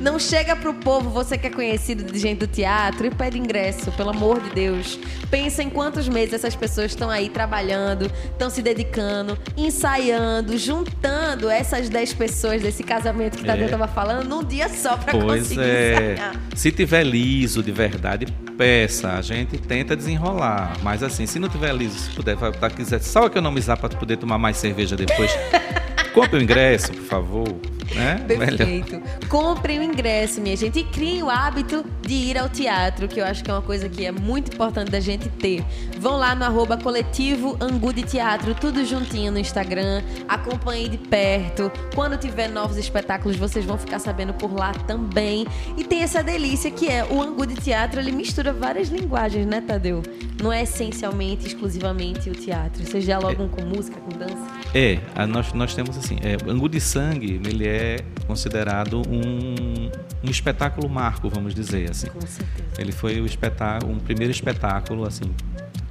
Não 0.00 0.18
chega 0.18 0.54
pro 0.54 0.72
povo, 0.74 1.10
você 1.10 1.36
que 1.36 1.48
é 1.48 1.50
conhecido 1.50 2.04
de 2.04 2.18
gente 2.18 2.38
do 2.38 2.46
teatro, 2.46 3.06
e 3.06 3.10
pede 3.10 3.36
ingresso, 3.38 3.90
pelo 3.92 4.10
amor 4.10 4.40
de 4.40 4.50
Deus. 4.50 4.98
Pensa 5.30 5.62
em 5.62 5.68
quantos 5.68 6.08
meses 6.08 6.34
essas 6.34 6.54
pessoas 6.54 6.92
estão 6.92 7.10
aí 7.10 7.28
trabalhando, 7.28 8.10
estão 8.30 8.48
se 8.48 8.62
dedicando, 8.62 9.36
ensaiando, 9.56 10.56
juntando 10.56 11.48
essas 11.50 11.88
10 11.88 12.12
pessoas 12.14 12.62
desse 12.62 12.82
casamento 12.82 13.36
que 13.38 13.42
o 13.42 13.46
Tadeu 13.46 13.66
É. 13.66 13.68
tava 13.68 13.88
falando 13.88 14.26
num 14.28 14.44
dia 14.44 14.68
só 14.68 14.96
pra 14.96 15.12
Pois 15.12 15.42
conseguir 15.42 15.60
é. 15.62 16.12
ensaiar. 16.14 16.36
Se 16.54 16.70
tiver 16.70 17.04
liso 17.04 17.62
de 17.62 17.72
verdade, 17.72 18.26
peça. 18.56 19.12
A 19.12 19.22
gente 19.22 19.58
tenta 19.58 19.96
desenrolar. 19.96 20.76
Mas 20.82 21.02
assim, 21.02 21.26
se 21.26 21.38
não 21.38 21.48
tiver 21.48 21.74
liso, 21.74 21.98
se 21.98 22.10
puder, 22.10 22.36
tá, 22.36 22.70
quiser 22.70 23.00
só 23.00 23.26
economizar 23.26 23.76
para 23.78 23.88
poder 23.90 24.16
tomar 24.16 24.38
mais 24.38 24.56
cerveja 24.56 24.96
depois, 24.96 25.30
compre 26.14 26.38
o 26.38 26.42
ingresso, 26.42 26.92
por 26.92 27.04
favor. 27.04 27.48
Né? 27.94 28.24
Melhor. 28.28 28.46
Perfeito. 28.56 29.02
Comprem 29.28 29.78
o 29.80 29.82
ingresso, 29.82 30.40
minha 30.40 30.56
gente, 30.56 30.78
e 30.80 30.84
criem 30.84 31.22
o 31.22 31.30
hábito 31.30 31.84
de 32.02 32.14
ir 32.14 32.38
ao 32.38 32.48
teatro, 32.48 33.08
que 33.08 33.20
eu 33.20 33.24
acho 33.24 33.42
que 33.44 33.50
é 33.50 33.54
uma 33.54 33.62
coisa 33.62 33.88
que 33.88 34.04
é 34.06 34.12
muito 34.12 34.52
importante 34.54 34.90
da 34.90 35.00
gente 35.00 35.28
ter. 35.28 35.64
Vão 35.98 36.16
lá 36.16 36.34
no 36.34 36.44
arroba 36.44 36.76
coletivo 36.76 37.56
Angu 37.60 37.92
de 37.92 38.02
Teatro, 38.02 38.54
tudo 38.54 38.84
juntinho 38.84 39.32
no 39.32 39.38
Instagram. 39.38 40.02
Acompanhem 40.28 40.88
de 40.90 40.98
perto. 40.98 41.70
Quando 41.94 42.16
tiver 42.16 42.48
novos 42.48 42.76
espetáculos, 42.76 43.36
vocês 43.36 43.64
vão 43.64 43.76
ficar 43.78 43.98
sabendo 43.98 44.32
por 44.34 44.52
lá 44.52 44.72
também. 44.86 45.46
E 45.76 45.84
tem 45.84 46.02
essa 46.02 46.22
delícia 46.22 46.70
que 46.70 46.88
é 46.88 47.04
o 47.04 47.20
Angu 47.22 47.46
de 47.46 47.54
Teatro, 47.54 48.00
ele 48.00 48.12
mistura 48.12 48.52
várias 48.52 48.88
linguagens, 48.88 49.46
né, 49.46 49.60
Tadeu? 49.60 50.02
Não 50.42 50.52
é 50.52 50.62
essencialmente, 50.62 51.46
exclusivamente 51.48 52.30
o 52.30 52.32
teatro. 52.32 52.84
Vocês 52.84 53.04
dialogam 53.04 53.48
com 53.48 53.62
música, 53.62 53.98
com 54.00 54.16
dança? 54.16 54.36
É, 54.72 55.00
a- 55.14 55.26
nós, 55.26 55.52
nós 55.52 55.74
temos 55.74 55.96
assim, 55.98 56.16
é, 56.22 56.36
Angu 56.50 56.68
de 56.68 56.80
Sangue, 56.80 57.40
ele 57.44 57.66
é 57.66 57.77
considerado 58.26 59.02
um, 59.08 59.90
um 60.24 60.30
espetáculo 60.30 60.88
marco, 60.88 61.28
vamos 61.28 61.54
dizer 61.54 61.90
assim. 61.90 62.08
Com 62.08 62.20
certeza. 62.20 62.68
Ele 62.78 62.92
foi 62.92 63.20
o 63.20 63.26
espetáculo, 63.26 63.92
um 63.92 63.98
primeiro 63.98 64.30
espetáculo, 64.30 65.06
assim, 65.06 65.34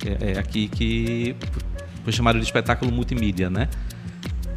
é, 0.06 0.34
é 0.34 0.40
aqui 0.40 0.68
que 0.68 1.36
foi 2.04 2.14
chamado 2.14 2.40
de 2.40 2.46
espetáculo 2.46 2.92
multimídia, 2.92 3.50
né? 3.50 3.70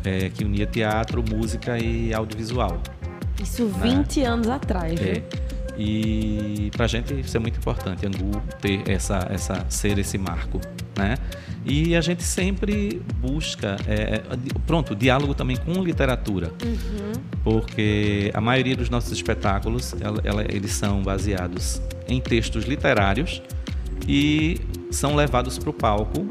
É, 0.05 0.31
que 0.31 0.45
unia 0.45 0.67
teatro, 0.67 1.23
música 1.29 1.79
e 1.79 2.15
audiovisual. 2.15 2.83
Isso 3.43 3.67
20 3.67 4.23
anos 4.23 4.49
atrás, 4.49 4.99
viu? 4.99 5.13
É. 5.13 5.23
E 5.83 6.71
pra 6.77 6.87
gente 6.87 7.19
isso 7.19 7.35
é 7.35 7.41
muito 7.41 7.59
importante, 7.59 8.07
Angu 8.07 8.43
ter 8.61 8.83
essa, 8.87 9.27
essa 9.31 9.65
ser 9.71 9.99
esse 9.99 10.19
marco, 10.19 10.61
né? 10.95 11.17
E 11.65 11.97
a 11.97 12.01
gente 12.03 12.23
sempre 12.23 13.01
busca, 13.19 13.77
é, 13.89 13.95
é, 13.95 14.23
pronto, 14.67 14.95
diálogo 14.95 15.35
também 15.35 15.57
com 15.57 15.73
literatura, 15.83 16.53
porque 17.43 18.31
a 18.35 18.41
maioria 18.41 18.77
dos 18.77 18.91
nossos 18.91 19.13
espetáculos, 19.13 19.95
ela- 20.01 20.21
ela- 20.25 20.45
eles 20.49 20.73
são 20.73 21.03
baseados 21.03 21.81
em 22.09 22.21
textos 22.21 22.65
literários 22.65 23.41
e 24.07 24.59
são 24.91 25.15
levados 25.17 25.59
para 25.59 25.71
o 25.71 25.73
palco, 25.73 26.27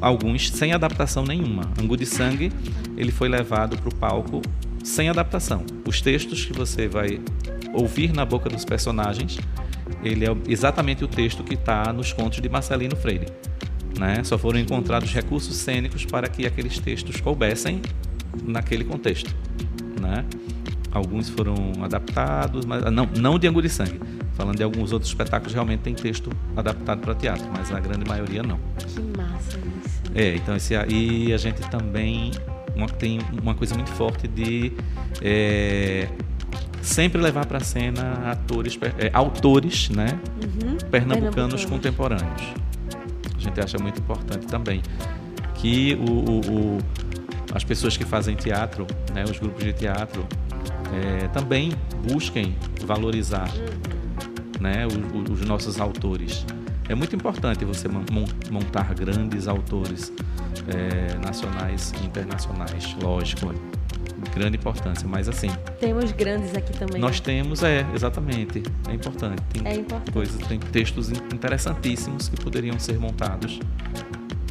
alguns 0.00 0.50
sem 0.50 0.72
adaptação 0.72 1.24
nenhuma. 1.24 1.70
Angu 1.80 1.96
de 1.96 2.06
Sangue, 2.06 2.50
ele 2.96 3.12
foi 3.12 3.28
levado 3.28 3.76
para 3.76 3.88
o 3.88 3.94
palco 3.94 4.40
sem 4.82 5.08
adaptação. 5.10 5.64
Os 5.86 6.00
textos 6.00 6.44
que 6.46 6.52
você 6.54 6.88
vai 6.88 7.20
ouvir 7.72 8.12
na 8.12 8.24
boca 8.24 8.48
dos 8.48 8.64
personagens, 8.64 9.38
ele 10.02 10.24
é 10.24 10.36
exatamente 10.48 11.04
o 11.04 11.08
texto 11.08 11.42
que 11.42 11.54
está 11.54 11.92
nos 11.92 12.12
contos 12.12 12.40
de 12.40 12.48
Marcelino 12.48 12.96
Freire. 12.96 13.26
Né? 13.98 14.22
Só 14.24 14.38
foram 14.38 14.58
encontrados 14.58 15.12
recursos 15.12 15.56
cênicos 15.56 16.04
para 16.04 16.28
que 16.28 16.46
aqueles 16.46 16.78
textos 16.78 17.20
coubessem 17.20 17.82
naquele 18.44 18.84
contexto. 18.84 19.34
Né? 20.00 20.24
Alguns 20.92 21.28
foram 21.28 21.54
adaptados, 21.82 22.64
mas 22.64 22.84
não, 22.90 23.08
não 23.18 23.38
de 23.38 23.46
Angu 23.46 23.62
de 23.62 23.68
Sangue. 23.68 24.00
Falando 24.34 24.56
de 24.56 24.62
alguns 24.62 24.92
outros 24.92 25.10
espetáculos, 25.10 25.52
realmente 25.52 25.80
tem 25.80 25.94
texto 25.94 26.30
adaptado 26.56 27.00
para 27.00 27.14
teatro, 27.14 27.46
mas 27.54 27.68
na 27.70 27.78
grande 27.78 28.08
maioria 28.08 28.42
não. 28.42 28.58
Que 28.78 29.00
massa 29.18 29.58
isso. 29.58 30.00
É, 30.14 30.34
então 30.34 30.56
esse 30.56 30.74
e 30.88 31.32
a 31.32 31.36
gente 31.36 31.60
também 31.68 32.32
uma, 32.74 32.88
tem 32.88 33.20
uma 33.40 33.54
coisa 33.54 33.74
muito 33.74 33.90
forte 33.90 34.26
de 34.26 34.72
é, 35.20 36.08
sempre 36.82 37.20
levar 37.20 37.46
para 37.46 37.58
a 37.58 37.60
cena 37.64 38.30
atores, 38.30 38.78
é, 38.98 39.10
autores, 39.12 39.88
né, 39.90 40.18
Uhum. 40.42 40.76
pernambucanos 40.90 41.64
Pernambucano. 41.64 41.68
contemporâneos. 41.68 42.42
A 43.36 43.40
gente 43.40 43.60
acha 43.60 43.78
muito 43.78 43.98
importante 44.00 44.46
também 44.46 44.82
que 45.54 45.94
o, 45.94 46.10
o- 46.10 46.40
o- 46.76 46.78
as 47.54 47.64
pessoas 47.64 47.96
que 47.96 48.04
fazem 48.04 48.34
teatro, 48.36 48.86
né, 49.14 49.24
os 49.24 49.38
grupos 49.38 49.62
de 49.64 49.72
teatro, 49.72 50.26
é, 50.92 51.28
também 51.28 51.72
busquem 52.10 52.54
valorizar 52.84 53.48
né, 54.60 54.86
os, 54.86 55.30
os 55.40 55.46
nossos 55.46 55.80
autores. 55.80 56.44
É 56.88 56.94
muito 56.94 57.14
importante 57.16 57.64
você 57.64 57.88
mon- 57.88 58.04
mon- 58.10 58.26
montar 58.50 58.92
grandes 58.94 59.48
autores 59.48 60.12
é, 60.68 61.16
nacionais 61.24 61.92
e 62.00 62.04
internacionais, 62.04 62.94
lógico, 63.02 63.54
grande 64.34 64.56
importância. 64.56 65.06
Mas 65.08 65.28
assim, 65.28 65.50
Temos 65.78 66.12
grandes 66.12 66.54
aqui 66.54 66.72
também. 66.72 67.00
nós 67.00 67.20
temos, 67.20 67.62
é, 67.62 67.86
exatamente, 67.94 68.62
é 68.88 68.94
importante. 68.94 69.42
Tem 69.52 69.62
É 69.66 69.74
importante. 69.76 70.12
coisas, 70.12 70.46
tem 70.46 70.58
textos 70.58 71.10
in- 71.10 71.16
interessantíssimos 71.34 72.28
que 72.28 72.36
poderiam 72.42 72.78
ser 72.78 72.98
montados. 72.98 73.58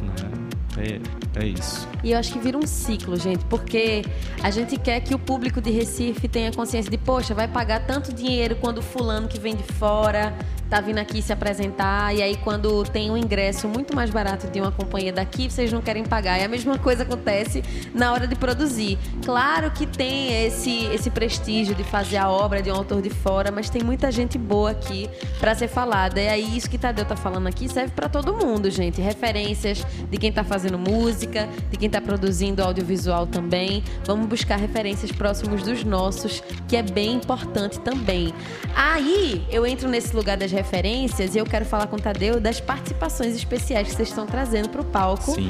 Né? 0.02 1.00
É, 1.36 1.40
é 1.42 1.46
isso. 1.46 1.88
E 2.02 2.12
eu 2.12 2.18
acho 2.18 2.32
que 2.32 2.38
vira 2.38 2.56
um 2.56 2.66
ciclo, 2.66 3.16
gente, 3.16 3.44
porque 3.46 4.02
a 4.42 4.50
gente 4.50 4.76
quer 4.78 5.00
que 5.00 5.14
o 5.14 5.18
público 5.18 5.60
de 5.60 5.70
Recife 5.70 6.28
tenha 6.28 6.52
consciência 6.52 6.90
de, 6.90 6.96
poxa, 6.98 7.34
vai 7.34 7.48
pagar 7.48 7.86
tanto 7.86 8.12
dinheiro 8.12 8.56
quando 8.56 8.78
o 8.78 8.82
fulano 8.82 9.28
que 9.28 9.38
vem 9.38 9.54
de 9.56 9.62
fora 9.64 10.34
tá 10.70 10.80
vindo 10.80 10.98
aqui 10.98 11.20
se 11.20 11.32
apresentar, 11.32 12.14
e 12.14 12.22
aí 12.22 12.36
quando 12.36 12.84
tem 12.84 13.10
um 13.10 13.16
ingresso 13.16 13.66
muito 13.66 13.94
mais 13.94 14.08
barato 14.08 14.46
de 14.46 14.60
uma 14.60 14.70
companhia 14.70 15.12
daqui, 15.12 15.50
vocês 15.50 15.72
não 15.72 15.82
querem 15.82 16.04
pagar. 16.04 16.40
E 16.40 16.44
a 16.44 16.48
mesma 16.48 16.78
coisa 16.78 17.02
acontece 17.02 17.64
na 17.92 18.12
hora 18.12 18.28
de 18.28 18.36
produzir. 18.36 18.96
Claro 19.24 19.72
que 19.72 19.84
tem 19.84 20.46
esse, 20.46 20.84
esse 20.86 21.10
prestígio 21.10 21.74
de 21.74 21.82
fazer 21.82 22.18
a 22.18 22.30
obra 22.30 22.62
de 22.62 22.70
um 22.70 22.74
autor 22.74 23.02
de 23.02 23.10
fora, 23.10 23.50
mas 23.50 23.68
tem 23.68 23.82
muita 23.82 24.12
gente 24.12 24.38
boa 24.38 24.70
aqui 24.70 25.10
para 25.40 25.56
ser 25.56 25.66
falada. 25.66 26.20
E 26.20 26.28
aí 26.28 26.56
isso 26.56 26.70
que 26.70 26.78
Tadeu 26.78 27.04
tá 27.04 27.16
falando 27.16 27.48
aqui 27.48 27.68
serve 27.68 27.92
para 27.92 28.08
todo 28.08 28.32
mundo, 28.32 28.70
gente. 28.70 29.00
Referências 29.00 29.84
de 30.08 30.18
quem 30.18 30.30
tá 30.30 30.44
fazendo 30.44 30.78
música, 30.78 31.48
de 31.68 31.76
quem 31.76 31.90
tá 31.90 32.00
produzindo 32.00 32.62
audiovisual 32.62 33.26
também. 33.26 33.82
Vamos 34.04 34.26
buscar 34.28 34.56
referências 34.56 35.10
próximos 35.10 35.64
dos 35.64 35.82
nossos, 35.82 36.44
que 36.68 36.76
é 36.76 36.82
bem 36.82 37.14
importante 37.14 37.80
também. 37.80 38.32
Aí 38.76 39.44
eu 39.50 39.66
entro 39.66 39.88
nesse 39.88 40.14
lugar 40.14 40.36
das 40.36 40.52
referências 40.60 41.34
e 41.34 41.38
eu 41.38 41.44
quero 41.46 41.64
falar 41.64 41.86
com 41.86 41.96
o 41.96 42.00
Tadeu 42.00 42.38
das 42.40 42.60
participações 42.60 43.34
especiais 43.34 43.88
que 43.88 43.94
vocês 43.94 44.08
estão 44.08 44.26
trazendo 44.26 44.68
pro 44.68 44.84
palco 44.84 45.34
Sim. 45.34 45.48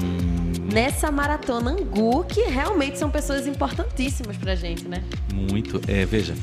nessa 0.72 1.10
maratona 1.10 1.72
Angu, 1.72 2.24
que 2.24 2.42
realmente 2.42 2.98
são 2.98 3.10
pessoas 3.10 3.46
importantíssimas 3.46 4.36
pra 4.36 4.54
gente, 4.54 4.86
né? 4.86 5.02
Muito. 5.34 5.80
É, 5.88 6.04
veja, 6.06 6.34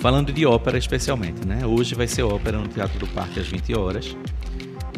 falando 0.00 0.32
de 0.32 0.44
ópera 0.44 0.76
especialmente, 0.76 1.46
né? 1.46 1.64
Hoje 1.64 1.94
vai 1.94 2.08
ser 2.08 2.22
ópera 2.24 2.58
no 2.58 2.66
Teatro 2.66 2.98
do 2.98 3.06
Parque 3.06 3.38
às 3.40 3.46
20 3.46 3.74
horas. 3.76 4.16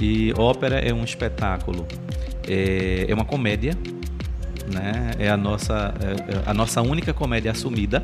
E 0.01 0.33
ópera 0.39 0.79
é 0.79 0.93
um 0.95 1.05
espetáculo, 1.05 1.87
é, 2.47 3.05
é 3.09 3.15
uma 3.15 3.25
comédia, 3.25 3.77
né? 4.73 5.11
É 5.19 5.29
a 5.29 5.37
nossa, 5.37 5.95
é- 6.01 6.35
é 6.37 6.43
a 6.51 6.55
nossa 6.55 6.81
única 6.81 7.13
comédia 7.13 7.51
assumida, 7.51 8.03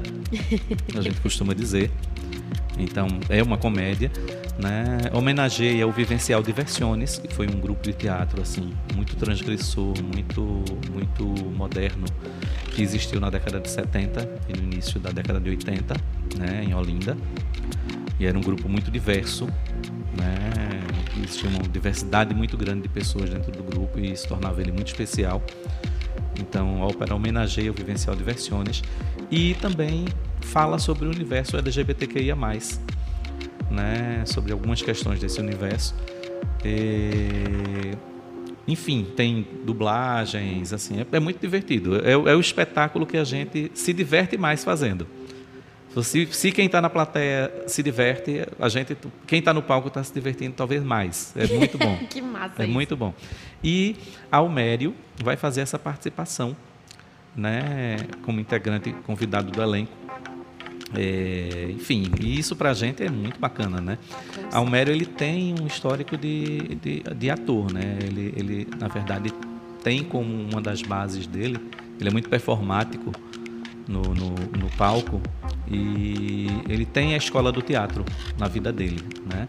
a 0.95 1.01
gente 1.01 1.21
costuma 1.21 1.55
dizer. 1.55 1.91
Então, 2.79 3.07
é 3.29 3.43
uma 3.43 3.57
comédia, 3.57 4.11
né? 4.59 4.99
Homenageia 5.13 5.87
o 5.87 5.93
Vivencial 5.93 6.43
Diversiones, 6.43 7.19
que 7.19 7.33
foi 7.33 7.47
um 7.47 7.61
grupo 7.61 7.83
de 7.83 7.93
teatro 7.93 8.41
assim, 8.41 8.73
muito 8.95 9.17
transgressor, 9.17 9.95
muito 10.03 10.65
muito 10.93 11.25
moderno, 11.53 12.07
que 12.73 12.83
existiu 12.83 13.21
na 13.21 13.31
década 13.31 13.61
de 13.61 13.71
70 13.71 14.29
e 14.49 14.57
no 14.57 14.65
início 14.65 14.99
da 15.01 15.11
década 15.11 15.41
de 15.41 15.51
80, 15.51 15.95
né, 16.37 16.65
em 16.65 16.75
Olinda. 16.75 17.17
E 18.19 18.27
era 18.27 18.39
um 18.39 18.43
grupo 18.43 18.69
muito 18.69 18.91
diverso, 18.91 19.47
né? 20.17 20.81
Existia 21.23 21.49
uma 21.49 21.63
diversidade 21.63 22.35
muito 22.35 22.57
grande 22.57 22.83
de 22.83 22.89
pessoas 22.89 23.31
dentro 23.31 23.51
do 23.51 23.63
grupo 23.63 23.99
e 23.99 24.13
isso 24.13 24.29
tornava 24.29 24.61
ele 24.61 24.73
muito 24.73 24.89
especial. 24.89 25.43
Então, 26.39 26.83
a 26.83 26.87
ópera 26.87 27.15
homenageia 27.15 27.71
o 27.71 27.75
Vivencial 27.75 28.15
Diversiones 28.17 28.83
e 29.31 29.55
também 29.55 30.05
fala 30.41 30.79
sobre 30.79 31.07
o 31.07 31.11
universo 31.11 31.57
LGBTQIA+, 31.57 32.37
né? 33.71 34.23
Sobre 34.27 34.53
algumas 34.53 34.83
questões 34.83 35.21
desse 35.21 35.41
universo. 35.41 35.95
E, 36.65 37.93
Enfim, 38.67 39.07
tem 39.17 39.47
dublagens, 39.65 40.73
assim, 40.73 41.01
é, 41.01 41.07
é 41.17 41.21
muito 41.21 41.39
divertido. 41.41 41.97
É, 41.97 42.13
é 42.13 42.35
o 42.35 42.41
espetáculo 42.41 43.07
que 43.07 43.17
a 43.17 43.25
gente 43.25 43.71
se 43.75 43.93
diverte 43.93 44.39
mais 44.39 44.65
fazendo. 44.65 45.07
Se, 46.03 46.27
se 46.27 46.51
quem 46.53 46.67
está 46.67 46.81
na 46.81 46.91
plateia 46.91 47.53
se 47.67 47.83
diverte, 47.83 48.47
a 48.59 48.69
gente, 48.69 48.97
quem 49.27 49.39
está 49.39 49.53
no 49.55 49.63
palco 49.63 49.89
está 49.89 50.03
se 50.03 50.13
divertindo 50.13 50.55
talvez 50.57 50.83
mais. 50.83 51.33
É 51.37 51.47
muito 51.47 51.79
bom. 51.79 51.97
Que 52.11 52.21
massa 52.21 52.63
É 52.63 52.65
isso. 52.65 52.73
muito 52.73 52.97
bom. 52.97 53.15
E 53.63 53.97
a 54.31 54.39
Almério 54.39 54.95
vai 55.23 55.37
fazer 55.37 55.61
essa 55.61 55.79
participação, 55.79 56.57
né, 57.37 57.97
como 58.23 58.41
integrante 58.41 58.93
convidado 59.07 59.51
do 59.51 59.63
elenco. 59.63 59.93
É, 60.97 61.69
enfim, 61.71 62.11
e 62.21 62.39
isso 62.39 62.55
pra 62.55 62.73
gente 62.73 63.03
é 63.03 63.11
muito 63.11 63.41
bacana, 63.41 63.81
né? 63.81 63.99
A 64.53 64.59
Almério 64.59 64.93
ele 64.95 65.07
tem 65.07 65.55
um 65.61 65.67
histórico 65.67 66.17
de, 66.17 66.77
de, 66.77 67.03
de 67.03 67.31
ator, 67.31 67.73
né? 67.73 67.99
Ele, 68.01 68.33
ele, 68.37 68.69
na 68.79 68.87
verdade, 68.87 69.33
tem 69.83 70.05
como 70.05 70.33
uma 70.33 70.61
das 70.61 70.83
bases 70.83 71.27
dele, 71.27 71.59
ele 71.99 72.09
é 72.09 72.13
muito 72.13 72.29
performático 72.29 73.11
no, 73.89 74.03
no, 74.03 74.31
no 74.59 74.71
palco 74.77 75.21
e 75.69 76.47
ele 76.69 76.85
tem 76.85 77.15
a 77.15 77.17
escola 77.17 77.51
do 77.53 77.61
teatro 77.63 78.05
na 78.39 78.49
vida 78.49 78.73
dele, 78.73 79.03
né? 79.33 79.47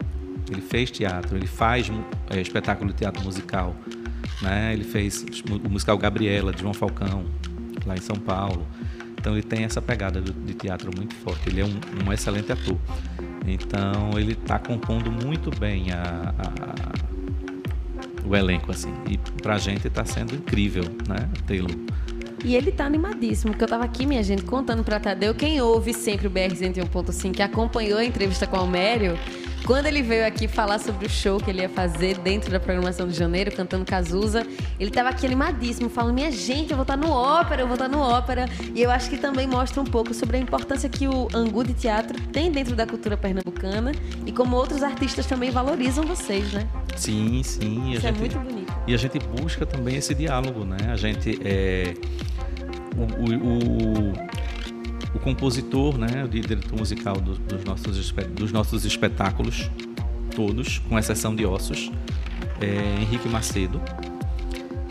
Ele 0.50 0.60
fez 0.60 0.90
teatro, 0.90 1.36
ele 1.36 1.46
faz 1.46 1.90
é, 2.30 2.40
espetáculo 2.40 2.90
de 2.92 2.96
teatro 2.96 3.22
musical, 3.24 3.74
né? 4.40 4.72
Ele 4.72 4.84
fez 4.84 5.24
o 5.64 5.68
musical 5.68 5.98
Gabriela 5.98 6.52
de 6.52 6.60
João 6.62 6.72
Falcão 6.74 7.24
lá 7.84 7.94
em 7.96 8.00
São 8.00 8.16
Paulo. 8.16 8.66
Então 9.18 9.32
ele 9.32 9.42
tem 9.42 9.64
essa 9.64 9.82
pegada 9.82 10.20
do- 10.20 10.32
de 10.32 10.54
teatro 10.54 10.90
muito 10.96 11.14
forte. 11.16 11.48
Ele 11.48 11.60
é 11.60 11.64
um, 11.64 11.80
um 12.06 12.12
excelente 12.12 12.52
ator. 12.52 12.78
Então 13.44 14.10
ele 14.16 14.32
está 14.32 14.56
compondo 14.58 15.10
muito 15.10 15.50
bem 15.58 15.90
a- 15.90 16.32
a- 16.38 18.26
o 18.28 18.34
elenco 18.36 18.70
assim. 18.70 18.92
E 19.08 19.18
pra 19.42 19.58
gente 19.58 19.88
está 19.88 20.04
sendo 20.04 20.34
incrível, 20.34 20.84
né? 21.08 21.28
Tê-lo. 21.46 21.68
E 22.46 22.54
ele 22.54 22.70
tá 22.70 22.86
animadíssimo, 22.86 23.50
porque 23.50 23.64
eu 23.64 23.68
tava 23.68 23.82
aqui, 23.82 24.06
minha 24.06 24.22
gente, 24.22 24.44
contando 24.44 24.84
pra 24.84 25.00
Tadeu, 25.00 25.34
quem 25.34 25.60
ouve 25.60 25.92
sempre 25.92 26.28
o 26.28 26.30
BR 26.30 26.54
101.5, 26.54 27.32
que 27.32 27.42
acompanhou 27.42 27.98
a 27.98 28.04
entrevista 28.04 28.46
com 28.46 28.56
o 28.56 28.60
Almério, 28.60 29.18
quando 29.66 29.86
ele 29.86 30.00
veio 30.00 30.24
aqui 30.24 30.46
falar 30.46 30.78
sobre 30.78 31.06
o 31.06 31.10
show 31.10 31.38
que 31.38 31.50
ele 31.50 31.62
ia 31.62 31.68
fazer 31.68 32.18
dentro 32.18 32.52
da 32.52 32.60
programação 32.60 33.08
de 33.08 33.14
janeiro, 33.14 33.50
cantando 33.50 33.84
Cazuza, 33.84 34.46
ele 34.78 34.92
tava 34.92 35.08
aqui 35.08 35.26
animadíssimo, 35.26 35.90
falando, 35.90 36.14
minha 36.14 36.30
gente, 36.30 36.70
eu 36.70 36.76
vou 36.76 36.82
estar 36.82 36.96
no 36.96 37.10
ópera, 37.10 37.62
eu 37.62 37.66
vou 37.66 37.74
estar 37.74 37.88
no 37.88 37.98
ópera. 37.98 38.48
E 38.72 38.80
eu 38.80 38.92
acho 38.92 39.10
que 39.10 39.16
também 39.16 39.48
mostra 39.48 39.82
um 39.82 39.84
pouco 39.84 40.14
sobre 40.14 40.36
a 40.36 40.40
importância 40.40 40.88
que 40.88 41.08
o 41.08 41.26
Angu 41.34 41.64
de 41.64 41.74
Teatro 41.74 42.16
tem 42.28 42.52
dentro 42.52 42.76
da 42.76 42.86
cultura 42.86 43.16
pernambucana 43.16 43.90
e 44.24 44.30
como 44.30 44.54
outros 44.54 44.84
artistas 44.84 45.26
também 45.26 45.50
valorizam 45.50 46.04
vocês, 46.04 46.52
né? 46.52 46.64
Sim, 46.94 47.42
sim. 47.42 47.90
Isso 47.90 48.06
é 48.06 48.12
muito 48.12 48.38
bonito. 48.38 48.72
E 48.86 48.94
a 48.94 48.96
gente 48.96 49.18
busca 49.18 49.66
também 49.66 49.96
esse 49.96 50.14
diálogo, 50.14 50.64
né? 50.64 50.76
A 50.92 50.96
gente 50.96 51.40
é 51.44 51.92
o, 52.96 53.02
o, 53.02 54.12
o, 55.14 55.18
compositor, 55.20 55.96
né, 55.98 56.24
o 56.24 56.28
diretor 56.28 56.78
musical 56.78 57.16
do- 57.16 57.36
dos, 57.38 57.64
nossos, 57.64 58.12
dos 58.34 58.52
nossos 58.52 58.84
espetáculos, 58.84 59.70
todos, 60.34 60.78
com 60.78 60.98
exceção 60.98 61.34
de 61.34 61.44
Ossos, 61.46 61.90
é 62.60 63.00
Henrique 63.02 63.28
Macedo. 63.28 63.80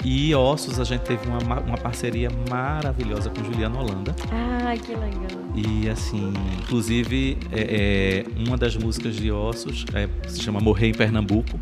E 0.03 0.35
Ossos 0.35 0.79
a 0.79 0.83
gente 0.83 1.01
teve 1.01 1.27
uma, 1.27 1.39
ma- 1.41 1.59
uma 1.61 1.77
parceria 1.77 2.29
maravilhosa 2.49 3.29
com 3.31 3.43
Juliano 3.43 3.79
Holanda. 3.79 4.15
Ai, 4.31 4.77
que 4.77 4.91
legal. 4.93 5.25
E 5.55 5.89
assim, 5.89 6.31
inclusive, 6.61 7.37
é, 7.51 8.23
é, 8.27 8.39
uma 8.47 8.55
das 8.57 8.75
músicas 8.75 9.15
de 9.15 9.31
Ossos 9.31 9.85
é, 9.93 10.07
se 10.29 10.41
chama 10.43 10.59
Morrer 10.59 10.89
em 10.89 10.93
Pernambuco, 10.93 11.57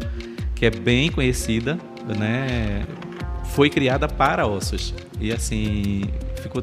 que 0.56 0.65
é 0.65 0.69
bem 0.69 1.10
conhecida, 1.12 1.77
né? 2.17 2.86
Foi 3.53 3.69
criada 3.69 4.08
para 4.08 4.45
Ossos. 4.47 4.93
E 5.23 5.31
assim, 5.31 6.03
ficou 6.36 6.62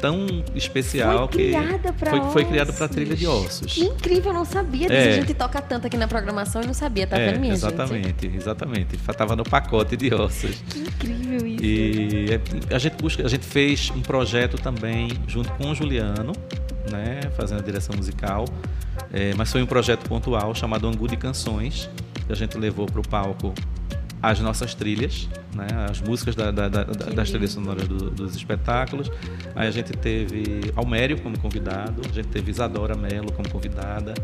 tão 0.00 0.26
especial 0.54 1.28
foi 1.28 1.50
criada 1.50 1.78
que 1.78 1.92
pra 1.92 2.10
foi, 2.10 2.20
foi 2.30 2.44
criada 2.46 2.72
para 2.72 2.88
trilha 2.88 3.14
de 3.14 3.26
ossos. 3.26 3.74
Que 3.74 3.84
incrível, 3.84 4.30
eu 4.30 4.38
não 4.38 4.44
sabia 4.46 4.88
disso. 4.88 4.92
É. 4.98 5.08
A 5.08 5.12
gente 5.20 5.34
toca 5.34 5.60
tanto 5.60 5.86
aqui 5.86 5.96
na 5.98 6.08
programação 6.08 6.62
e 6.62 6.66
não 6.66 6.72
sabia, 6.72 7.06
tá 7.06 7.18
é, 7.18 7.26
vendo, 7.26 7.40
minha 7.40 7.54
gente? 7.54 7.66
exatamente, 7.66 8.26
exatamente. 8.34 8.96
Tava 8.96 9.36
no 9.36 9.44
pacote 9.44 9.94
de 9.94 10.14
ossos. 10.14 10.56
Que 10.70 10.78
incrível 10.78 11.46
isso. 11.46 11.62
E 11.62 12.28
é, 12.30 12.74
a 12.74 12.78
gente 12.78 12.94
busca, 12.94 13.26
a 13.26 13.28
gente 13.28 13.44
fez 13.44 13.92
um 13.94 14.00
projeto 14.00 14.56
também 14.56 15.10
junto 15.26 15.50
com 15.52 15.70
o 15.70 15.74
Juliano, 15.74 16.32
né, 16.90 17.20
fazendo 17.36 17.58
a 17.58 17.62
direção 17.62 17.94
musical. 17.94 18.46
É, 19.12 19.34
mas 19.34 19.52
foi 19.52 19.62
um 19.62 19.66
projeto 19.66 20.08
pontual 20.08 20.54
chamado 20.54 20.88
Angu 20.88 21.06
de 21.06 21.18
Canções, 21.18 21.90
que 22.26 22.32
a 22.32 22.36
gente 22.36 22.56
levou 22.56 22.86
para 22.86 23.00
o 23.00 23.06
palco 23.06 23.52
as 24.22 24.40
nossas 24.40 24.74
trilhas, 24.74 25.28
né, 25.54 25.66
as 25.90 26.00
músicas 26.00 26.34
da- 26.34 26.50
da- 26.50 26.68
da- 26.68 26.84
da- 26.84 27.10
das 27.14 27.30
trilhas 27.30 27.52
sonoras 27.52 27.86
do- 27.86 28.10
dos 28.10 28.34
espetáculos. 28.34 29.10
Aí 29.54 29.68
a 29.68 29.70
gente 29.70 29.92
teve 29.92 30.72
Almério 30.74 31.20
como 31.20 31.38
convidado, 31.38 32.02
a 32.08 32.12
gente 32.12 32.28
teve 32.28 32.50
Isadora 32.50 32.96
Mello 32.96 33.30
como 33.32 33.48
convidada, 33.48 34.14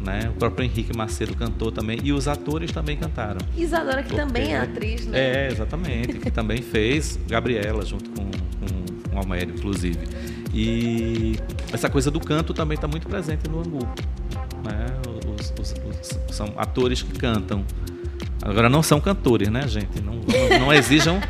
né, 0.00 0.30
o 0.30 0.38
próprio 0.38 0.64
Henrique 0.64 0.96
Macedo 0.96 1.34
cantou 1.34 1.72
também 1.72 1.98
e 2.04 2.12
os 2.12 2.28
atores 2.28 2.70
também 2.70 2.96
cantaram. 2.96 3.40
Isadora, 3.56 4.02
que 4.02 4.10
Porque- 4.10 4.22
também 4.24 4.54
é 4.54 4.60
atriz, 4.60 5.06
né? 5.06 5.18
É, 5.18 5.48
exatamente. 5.50 6.18
Que 6.18 6.30
também 6.30 6.62
fez 6.62 7.18
Gabriela 7.28 7.84
junto 7.84 8.08
com, 8.10 8.24
com, 8.24 9.08
com 9.10 9.16
o 9.16 9.18
Almério, 9.18 9.54
inclusive. 9.56 9.98
E 10.54 11.36
essa 11.72 11.90
coisa 11.90 12.10
do 12.10 12.20
canto 12.20 12.54
também 12.54 12.76
está 12.76 12.86
muito 12.86 13.08
presente 13.08 13.48
no 13.50 13.58
Angu. 13.58 13.80
Né? 14.64 14.86
Os- 15.38 15.52
os- 15.60 15.74
os- 16.28 16.34
são 16.34 16.54
atores 16.56 17.02
que 17.02 17.12
cantam. 17.18 17.64
Agora 18.42 18.68
não 18.68 18.82
são 18.82 19.00
cantores, 19.00 19.48
né, 19.48 19.66
gente? 19.66 20.00
Não, 20.00 20.14
não, 20.14 20.58
não 20.66 20.72
exijam 20.72 21.20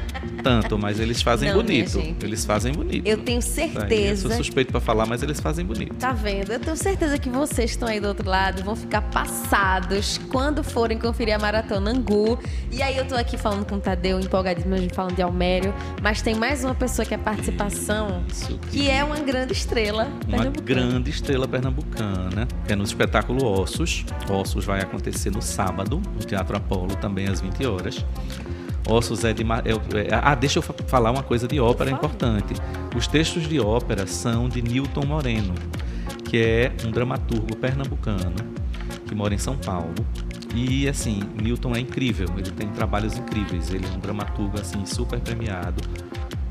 tanto, 0.42 0.79
mas 0.79 0.98
eles 1.01 1.20
fazem 1.22 1.48
Não, 1.53 1.62
minha 1.62 1.85
bonito. 1.85 2.24
Eles 2.24 2.44
fazem 2.44 2.72
bonito. 2.72 3.07
Eu 3.07 3.18
tenho 3.18 3.38
Aí, 3.38 3.44
Eu 3.44 3.70
certeza. 3.72 4.29
sou 4.29 4.37
suspeito 4.38 4.70
para 4.72 4.81
falar, 4.81 5.07
mas 5.07 5.22
eles 5.22 5.40
fazem 5.40 5.64
bonito. 5.64 5.94
Tá 5.94 6.12
vendo? 6.12 6.53
Eu 6.53 6.61
tenho 6.61 6.77
certeza 6.77 7.18
que 7.18 7.29
vocês 7.29 7.70
estão 7.70 7.88
aí 7.88 8.01
do 8.01 8.09
outro 8.09 8.29
lado 8.29 8.62
vão 8.62 8.74
ficar 8.77 9.03
passados 9.03 10.18
quando 10.31 10.62
forem 10.62 10.98
conferir 10.98 11.35
a 11.35 11.38
Maratona 11.38 11.90
Angu. 11.90 12.38
E 12.70 12.83
aí 12.83 12.96
eu 12.96 13.07
tô 13.07 13.14
aqui 13.14 13.37
falando 13.37 13.64
com 13.66 13.77
o 13.77 13.81
Tadeu, 13.81 14.18
empolgadíssimo, 14.20 14.74
a 14.74 14.79
gente 14.79 14.94
falando 14.94 15.14
de 15.14 15.22
Almério. 15.22 15.72
Mas 16.03 16.22
tem 16.22 16.35
mais 16.35 16.64
uma 16.64 16.74
pessoa 16.74 17.05
que 17.07 17.14
é 17.14 17.18
participação, 17.18 18.22
Isso, 18.31 18.59
que 18.70 18.90
é 18.90 19.03
uma 19.05 19.16
grande 19.20 19.53
estrela. 19.53 20.09
uma 20.27 20.44
grande 20.46 21.11
estrela 21.11 21.46
pernambucana, 21.48 22.46
que 22.66 22.72
é 22.72 22.77
no 22.77 22.85
espetáculo 22.85 23.44
Ossos. 23.44 24.05
Ossos 24.31 24.64
vai 24.64 24.81
acontecer 24.81 25.31
no 25.31 25.42
sábado, 25.42 26.01
no 26.14 26.20
Teatro 26.20 26.57
Apolo, 26.57 26.94
também 26.96 27.29
às 27.29 27.40
20 27.40 27.64
horas. 27.66 28.05
Ossos 28.88 29.24
é 29.24 29.33
de. 29.33 29.44
ma- 29.44 29.62
é 29.64 30.09
ah, 30.20 30.35
deixa 30.35 30.59
eu 30.59 30.62
fa- 30.62 30.74
falar 30.87 31.11
uma 31.11 31.22
coisa 31.22 31.46
de 31.46 31.61
ópera 31.61 31.90
importante. 31.90 32.55
Os 32.96 33.07
textos 33.07 33.46
de 33.46 33.61
ópera 33.61 34.07
são 34.07 34.48
de 34.48 34.62
Newton 34.62 35.05
Moreno, 35.07 35.55
que 36.24 36.38
é 36.38 36.72
um 36.87 36.90
dramaturgo 36.90 37.55
pernambucano 37.57 38.35
que 39.07 39.14
mora 39.14 39.35
em 39.35 39.38
São 39.38 39.57
Paulo. 39.57 39.94
E 40.55 40.88
assim, 40.88 41.20
Newton 41.40 41.74
é 41.77 41.81
incrível, 41.81 42.29
ele 42.37 42.51
tem 42.51 42.68
trabalhos 42.68 43.16
incríveis, 43.18 43.70
ele 43.70 43.87
é 43.87 43.90
um 43.90 43.98
dramaturgo 44.01 44.59
assim 44.59 44.85
super 44.87 45.20
premiado. 45.20 45.83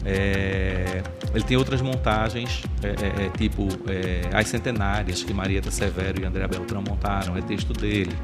É, 0.05 1.03
ele 1.33 1.43
tem 1.43 1.57
outras 1.57 1.81
montagens, 1.81 2.63
é, 2.81 2.87
é, 2.87 3.25
é, 3.25 3.29
tipo 3.37 3.67
é, 3.89 4.21
As 4.31 4.47
Centenárias, 4.47 5.21
que 5.23 5.33
Marieta 5.33 5.69
Severo 5.69 6.21
e 6.21 6.25
André 6.25 6.47
Beltrão 6.47 6.81
montaram, 6.87 7.35
é 7.35 7.41
texto 7.41 7.73
dele. 7.73 8.15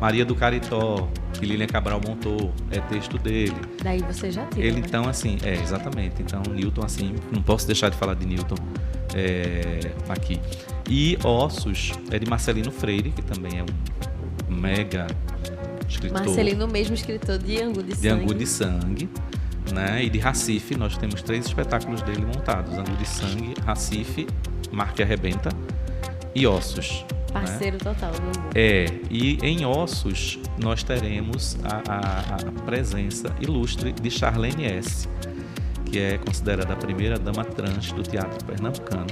Maria 0.00 0.24
do 0.24 0.34
Caritó, 0.34 1.08
que 1.38 1.46
Lilian 1.46 1.66
Cabral 1.66 2.00
montou, 2.06 2.52
é 2.70 2.80
texto 2.80 3.18
dele. 3.18 3.56
Daí 3.82 4.02
você 4.02 4.30
já 4.30 4.44
tira. 4.46 4.66
Ele 4.66 4.80
né? 4.80 4.86
então 4.86 5.08
assim, 5.08 5.38
é 5.42 5.54
exatamente. 5.54 6.22
Então 6.22 6.42
Newton 6.50 6.84
assim, 6.84 7.14
não 7.32 7.42
posso 7.42 7.66
deixar 7.66 7.90
de 7.90 7.96
falar 7.96 8.14
de 8.14 8.26
Newton 8.26 8.56
é, 9.14 9.80
aqui. 10.08 10.40
E 10.88 11.18
Ossos 11.24 11.92
é 12.10 12.18
de 12.18 12.28
Marcelino 12.28 12.70
Freire, 12.70 13.10
que 13.10 13.22
também 13.22 13.58
é 13.58 13.62
um 13.62 14.54
mega 14.54 15.06
escritor 15.88 16.24
Marcelino, 16.24 16.68
mesmo 16.68 16.94
escritor 16.94 17.38
de 17.38 17.60
Angu 17.60 17.82
de 17.82 17.90
de 17.90 17.96
Sangue. 17.96 18.22
Angu 18.22 18.34
de 18.34 18.46
Sangue, 18.46 19.08
né? 19.72 20.04
E 20.04 20.10
de 20.10 20.18
Recife, 20.18 20.76
nós 20.76 20.96
temos 20.96 21.22
três 21.22 21.46
espetáculos 21.46 22.02
dele 22.02 22.24
montados: 22.24 22.74
Angu 22.74 22.96
de 22.96 23.06
Sangue, 23.06 23.54
Recife, 23.66 24.26
Marque 24.70 25.02
Arrebenta 25.02 25.50
e 26.34 26.46
Ossos. 26.46 27.04
né? 27.34 27.40
Parceiro 27.40 27.78
total 27.78 28.12
do 28.12 28.22
Angu. 28.22 28.50
É, 28.54 28.86
e 29.10 29.38
em 29.42 29.64
Ossos 29.64 30.38
nós 30.58 30.82
teremos 30.82 31.56
a, 31.64 31.82
a- 31.92 32.36
a 32.48 32.62
presença 32.64 33.34
ilustre 33.40 33.92
de 33.92 34.10
Charlene 34.10 34.64
S., 34.64 35.08
que 35.84 35.98
é 35.98 36.18
considerada 36.18 36.72
a 36.72 36.76
primeira 36.76 37.18
dama 37.18 37.44
trans 37.44 37.92
do 37.92 38.02
teatro 38.02 38.44
pernambucano. 38.44 39.06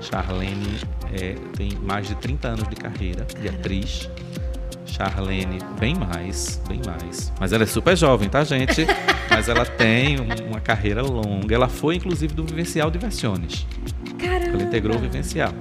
Charlene 0.00 0.78
é, 1.12 1.34
tem 1.56 1.70
mais 1.82 2.08
de 2.08 2.14
30 2.16 2.48
anos 2.48 2.68
de 2.68 2.76
carreira 2.76 3.24
de 3.40 3.48
atriz. 3.48 4.08
Charlene, 4.86 5.58
bem 5.78 5.94
mais, 5.94 6.60
bem 6.68 6.80
mais. 6.86 7.32
Mas 7.38 7.52
ela 7.52 7.62
é 7.64 7.66
super 7.66 7.96
jovem, 7.96 8.28
tá, 8.28 8.42
gente? 8.42 8.86
Mas 9.30 9.48
ela 9.48 9.64
tem 9.64 10.18
um- 10.20 10.48
uma 10.50 10.60
carreira 10.60 11.02
longa. 11.02 11.54
Ela 11.54 11.68
foi, 11.68 11.96
inclusive, 11.96 12.32
do 12.34 12.44
Vivencial 12.44 12.90
Diversiones. 12.90 13.66
Caramba! 14.18 14.46
Ela 14.54 14.62
integrou 14.62 14.96
o 14.96 14.98
Vivencial. 15.00 15.52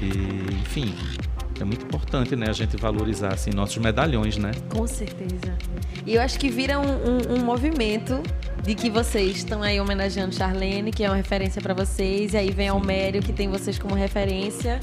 E, 0.00 0.54
enfim, 0.62 0.94
é 1.62 1.66
muito 1.66 1.84
importante, 1.84 2.34
né, 2.36 2.46
a 2.48 2.52
gente 2.52 2.76
valorizar 2.76 3.32
assim 3.34 3.50
nossos 3.50 3.76
medalhões, 3.78 4.36
né? 4.36 4.50
Com 4.68 4.86
certeza. 4.86 5.56
E 6.06 6.14
eu 6.14 6.22
acho 6.22 6.38
que 6.38 6.48
vira 6.50 6.78
um, 6.78 6.84
um- 6.84 7.34
um 7.38 7.44
movimento 7.44 8.22
de 8.62 8.74
que 8.74 8.88
vocês 8.90 9.36
estão 9.38 9.62
aí 9.62 9.80
homenageando 9.80 10.34
Charlene, 10.34 10.90
que 10.90 11.04
é 11.04 11.08
uma 11.08 11.16
referência 11.16 11.60
pra 11.60 11.74
vocês, 11.74 12.32
e 12.34 12.36
aí 12.36 12.50
vem 12.50 12.68
Almério, 12.68 13.22
que 13.22 13.32
tem 13.32 13.48
vocês 13.48 13.78
como 13.78 13.94
referência. 13.94 14.80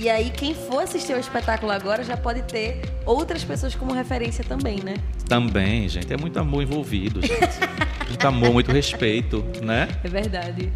E 0.00 0.08
aí, 0.08 0.30
quem 0.30 0.54
for 0.54 0.84
assistir 0.84 1.12
ao 1.12 1.18
espetáculo 1.18 1.72
agora 1.72 2.04
já 2.04 2.16
pode 2.16 2.42
ter 2.42 2.82
outras 3.04 3.42
pessoas 3.42 3.74
como 3.74 3.92
referência 3.92 4.44
também, 4.44 4.80
né? 4.80 4.94
Também, 5.28 5.88
gente, 5.88 6.12
é 6.12 6.16
muito 6.16 6.38
amor 6.38 6.62
envolvido, 6.62 7.20
gente. 7.20 7.58
muito 8.08 8.26
amor, 8.28 8.52
muito 8.52 8.70
respeito, 8.70 9.44
né? 9.60 9.88
É 10.04 10.08
verdade. 10.08 10.72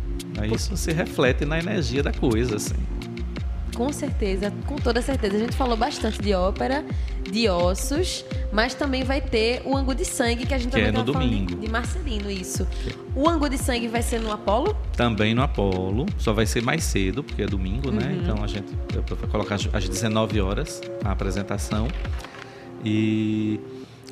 Isso 0.53 0.77
se 0.77 0.91
reflete 0.93 1.45
na 1.45 1.59
energia 1.59 2.03
da 2.03 2.13
coisa, 2.13 2.57
assim. 2.57 2.75
Com 3.75 3.93
certeza, 3.93 4.53
com 4.67 4.77
toda 4.77 5.01
certeza. 5.01 5.37
A 5.37 5.39
gente 5.39 5.57
falou 5.57 5.77
bastante 5.77 6.21
de 6.21 6.35
ópera, 6.35 6.85
de 7.31 7.49
ossos, 7.49 8.25
mas 8.53 8.75
também 8.75 9.03
vai 9.03 9.21
ter 9.21 9.63
o 9.65 9.75
Angu 9.77 9.95
de 9.95 10.05
Sangue, 10.05 10.45
que 10.47 10.53
a 10.53 10.59
gente 10.59 10.73
Que 10.73 10.77
também 10.83 10.89
é 10.89 10.93
no 10.93 11.03
domingo. 11.05 11.57
De, 11.57 11.71
Marcelino, 11.71 12.31
isso. 12.31 12.67
O 13.17 13.29
Angu 13.29 13.49
de 13.49 13.57
Sangue 13.57 13.89
vai 13.89 14.03
ser 14.03 14.21
no 14.21 14.31
Apolo? 14.31 14.77
Também 14.97 15.35
no 15.35 15.43
Apolo, 15.43 16.05
só 16.19 16.33
vai 16.35 16.45
ser 16.47 16.63
mais 16.63 16.85
cedo, 16.85 17.25
porque 17.25 17.43
é 17.43 17.47
domingo, 17.47 17.91
né? 17.91 18.19
Então 18.23 18.45
a 18.45 18.47
gente 18.47 18.73
vou 19.09 19.29
colocar 19.31 19.55
às- 19.55 19.69
às 19.73 19.89
19 19.89 20.41
horas 20.41 20.81
a 21.03 21.11
apresentação. 21.13 21.89
E 22.85 23.59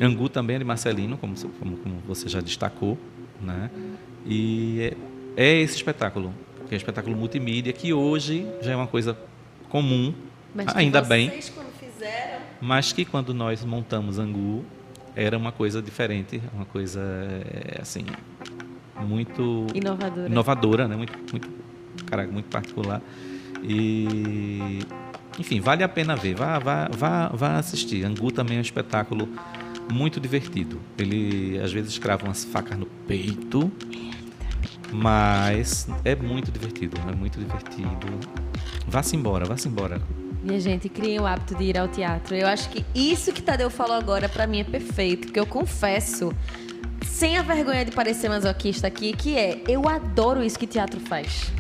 Angu 0.01 0.29
também 0.29 0.57
é 0.57 0.59
de 0.59 0.65
Marcelino, 0.65 1.17
como, 1.19 1.37
você- 1.37 1.49
como, 1.59 1.77
como 1.77 1.97
você 2.07 2.29
já 2.29 2.41
destacou, 2.41 2.97
né? 3.41 3.71
E 4.27 4.95
é, 5.37 5.53
é 5.57 5.61
esse 5.61 5.77
espetáculo, 5.77 6.33
que 6.69 6.75
é 6.75 6.77
um 6.77 6.79
espetáculo 6.79 7.17
multimídia, 7.17 7.73
que 7.73 7.93
hoje 7.93 8.47
já 8.63 8.73
é 8.73 8.77
uma 8.77 8.87
coisa 8.87 9.17
comum, 9.71 10.13
Mas 10.55 10.77
ainda 10.77 11.01
bem, 11.01 11.31
fizeram... 11.31 12.41
mas 12.61 12.93
que 12.93 13.05
quando 13.07 13.33
nós 13.33 13.65
montamos 13.65 14.19
Angu 14.19 14.65
era 15.17 15.39
uma 15.39 15.53
coisa 15.53 15.81
diferente, 15.81 16.43
uma 16.53 16.67
coisa 16.67 17.01
é, 17.01 17.81
assim 17.81 18.05
muito 19.01 19.67
Inovadora. 19.75 20.27
inovadora, 20.29 20.89
né? 20.89 20.97
Muito, 20.97 21.13
muito, 21.33 21.49
caraca, 22.07 22.31
muito 22.31 22.47
particular. 22.51 23.01
E, 23.63 24.81
enfim, 25.39 25.61
vale 25.61 25.83
a 25.83 25.89
pena 25.89 26.15
ver. 26.17 26.35
Vá, 26.35 26.59
vá, 26.59 26.89
vá, 26.93 27.29
vá 27.29 27.57
assistir. 27.57 28.05
Angu 28.05 28.31
também 28.31 28.57
é 28.57 28.59
um 28.59 28.63
espetáculo 28.63 29.29
muito 29.91 30.21
divertido. 30.21 30.81
Ele 30.99 31.59
às 31.63 31.73
vezes 31.73 31.97
crava 31.99 32.25
umas 32.25 32.45
facas 32.45 32.79
no 32.79 32.87
peito, 32.87 33.71
mas 34.93 35.89
é 36.05 36.15
muito 36.15 36.51
divertido. 36.51 36.97
É 37.11 37.15
muito 37.15 37.39
divertido. 37.39 38.07
Vá-se 38.91 39.15
embora, 39.15 39.45
vá-se 39.45 39.69
embora. 39.69 40.03
Minha 40.43 40.59
gente, 40.59 40.89
criem 40.89 41.21
o 41.21 41.27
hábito 41.27 41.55
de 41.55 41.65
ir 41.65 41.79
ao 41.79 41.87
teatro. 41.87 42.35
Eu 42.35 42.49
acho 42.49 42.69
que 42.71 42.85
isso 42.93 43.33
que 43.33 43.41
Tadeu 43.41 43.71
falou 43.71 43.95
agora, 43.97 44.29
pra 44.29 44.49
mim, 44.49 44.61
é 44.61 44.65
perfeito. 44.65 45.29
Porque 45.29 45.39
eu 45.39 45.47
confesso, 45.47 46.33
sem 47.05 47.39
a 47.39 47.43
vergonha 47.43 47.85
de 47.85 47.93
parecer 47.93 48.29
masoquista 48.29 48.89
aqui, 48.89 49.13
que 49.13 49.39
é, 49.39 49.63
eu 49.69 49.89
adoro 49.89 50.43
isso 50.43 50.59
que 50.59 50.67
teatro 50.67 50.99
faz. 50.99 51.53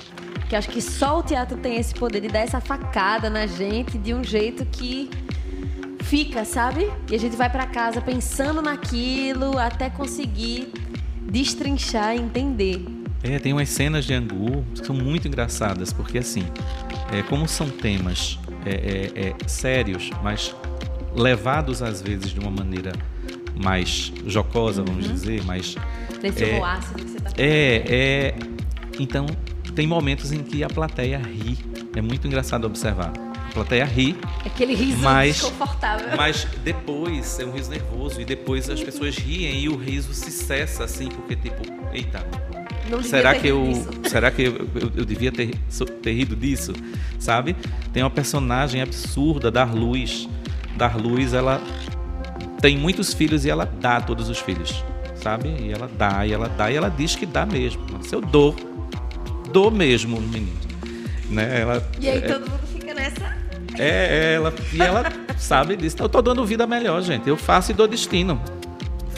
Que 0.48 0.56
acho 0.56 0.68
que 0.70 0.80
só 0.80 1.20
o 1.20 1.22
teatro 1.22 1.56
tem 1.58 1.76
esse 1.76 1.94
poder 1.94 2.20
de 2.20 2.28
dar 2.28 2.40
essa 2.40 2.60
facada 2.60 3.30
na 3.30 3.46
gente 3.46 3.96
de 3.96 4.12
um 4.12 4.24
jeito 4.24 4.66
que 4.66 5.08
fica, 6.02 6.44
sabe? 6.44 6.90
E 7.08 7.14
a 7.14 7.18
gente 7.18 7.36
vai 7.36 7.48
pra 7.48 7.66
casa 7.66 8.00
pensando 8.00 8.60
naquilo 8.60 9.56
até 9.56 9.88
conseguir 9.88 10.72
destrinchar 11.30 12.16
e 12.16 12.20
entender. 12.20 12.84
É, 13.22 13.38
tem 13.38 13.52
umas 13.52 13.68
cenas 13.68 14.04
de 14.06 14.14
Angu 14.14 14.64
que 14.74 14.84
são 14.84 14.96
muito 14.96 15.28
engraçadas, 15.28 15.92
porque 15.92 16.18
assim, 16.18 16.44
é, 17.12 17.23
como 17.23 17.49
são 17.49 17.68
temas 17.68 18.38
é, 18.64 18.70
é, 18.70 19.29
é, 19.29 19.49
sérios, 19.49 20.11
mas 20.23 20.55
levados 21.14 21.83
às 21.83 22.01
vezes 22.01 22.31
de 22.31 22.40
uma 22.40 22.51
maneira 22.51 22.92
mais 23.62 24.12
jocosa, 24.27 24.83
vamos 24.83 25.07
dizer, 25.09 25.44
mais 25.44 25.77
Desse 26.20 26.44
É. 26.44 26.62
ácido 26.62 27.03
que 27.03 27.11
você 27.11 27.20
tá 27.20 27.31
é, 27.38 27.85
é, 27.88 28.35
então 28.99 29.27
tem 29.75 29.87
momentos 29.87 30.33
em 30.33 30.42
que 30.42 30.62
a 30.62 30.68
plateia 30.68 31.18
ri. 31.18 31.59
É 31.96 32.03
muito 32.03 32.27
engraçado 32.27 32.66
observar. 32.66 33.12
A 33.49 33.53
plateia 33.53 33.85
ri. 33.85 34.16
Aquele 34.44 34.75
riso 34.75 34.99
mas, 34.99 35.37
desconfortável. 35.37 36.16
Mas 36.16 36.46
depois 36.62 37.38
é 37.38 37.44
um 37.44 37.53
riso 37.53 37.70
nervoso 37.70 38.20
e 38.20 38.25
depois 38.25 38.68
as 38.68 38.83
pessoas 38.83 39.16
riem 39.16 39.61
e 39.61 39.68
o 39.68 39.77
riso 39.77 40.12
se 40.12 40.31
cessa 40.31 40.85
assim, 40.85 41.09
porque 41.09 41.35
tipo, 41.37 41.62
eita, 41.92 42.25
será 43.03 43.35
que 43.35 43.48
eu 43.48 43.64
será 44.09 44.31
que 44.31 44.42
eu, 44.42 44.68
eu, 44.74 44.92
eu 44.96 45.05
devia 45.05 45.33
ter, 45.33 45.55
ter 46.03 46.12
rido 46.12 46.37
disso? 46.37 46.72
Sabe? 47.18 47.57
Tem 47.92 48.03
uma 48.03 48.11
personagem 48.11 48.81
absurda 48.81 49.50
dar 49.50 49.74
luz. 49.74 50.29
Dar 50.76 50.96
luz 50.96 51.35
ela 51.35 51.61
tem 52.61 52.76
muitos 52.76 53.14
filhos 53.14 53.44
e 53.44 53.50
ela 53.50 53.64
dá 53.64 54.00
todos 54.00 54.29
os 54.29 54.38
filhos 54.38 54.83
sabe? 55.16 55.48
E 55.61 55.70
ela 55.70 55.90
dá 55.98 56.26
e 56.26 56.33
ela 56.33 56.48
dá 56.48 56.70
e 56.70 56.76
ela 56.76 56.88
diz 56.88 57.14
que 57.14 57.26
dá 57.26 57.44
mesmo. 57.44 57.83
Se 58.03 58.14
eu 58.14 58.20
dou. 58.20 58.57
Dou 59.53 59.70
mesmo 59.70 60.20
menino 60.20 60.61
né? 61.31 61.61
Ela 61.61 61.88
e 61.98 62.09
aí 62.09 62.18
é, 62.18 62.20
todo 62.20 62.50
mundo 62.50 62.61
fica 62.72 62.92
nessa. 62.92 63.37
é, 63.79 63.88
é 63.88 64.35
ela 64.35 64.53
e 64.72 64.83
ela 64.83 65.05
sabe 65.38 65.76
disso. 65.76 65.96
Eu 66.00 66.09
tô 66.09 66.20
dando 66.20 66.44
vida 66.44 66.66
melhor 66.66 67.00
gente. 67.03 67.29
Eu 67.29 67.37
faço 67.37 67.70
e 67.70 67.74
dou 67.74 67.87
destino 67.87 68.40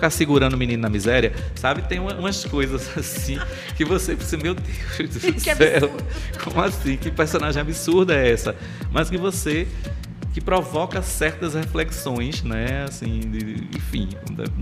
ficar 0.03 0.11
segurando 0.11 0.55
o 0.55 0.59
menino 0.59 0.83
na 0.83 0.89
miséria, 0.89 1.33
sabe? 1.55 1.83
Tem 1.83 2.01
umas 2.01 2.45
coisas 2.45 2.91
assim 2.99 3.39
que 3.77 3.85
você 3.85 4.17
pensa, 4.17 4.37
meu 4.37 4.55
Deus 4.55 5.11
do 5.11 5.21
que 5.33 5.41
céu, 5.41 5.55
absurdo. 5.55 6.05
como 6.43 6.61
assim? 6.61 6.97
Que 6.97 7.11
personagem 7.11 7.63
absurda 7.63 8.15
é 8.15 8.33
essa? 8.33 8.57
Mas 8.91 9.09
que 9.09 9.17
você 9.17 9.69
que 10.33 10.41
provoca 10.41 11.03
certas 11.03 11.55
reflexões, 11.55 12.43
né? 12.43 12.85
Assim, 12.89 13.21
de, 13.21 13.69
enfim, 13.77 14.09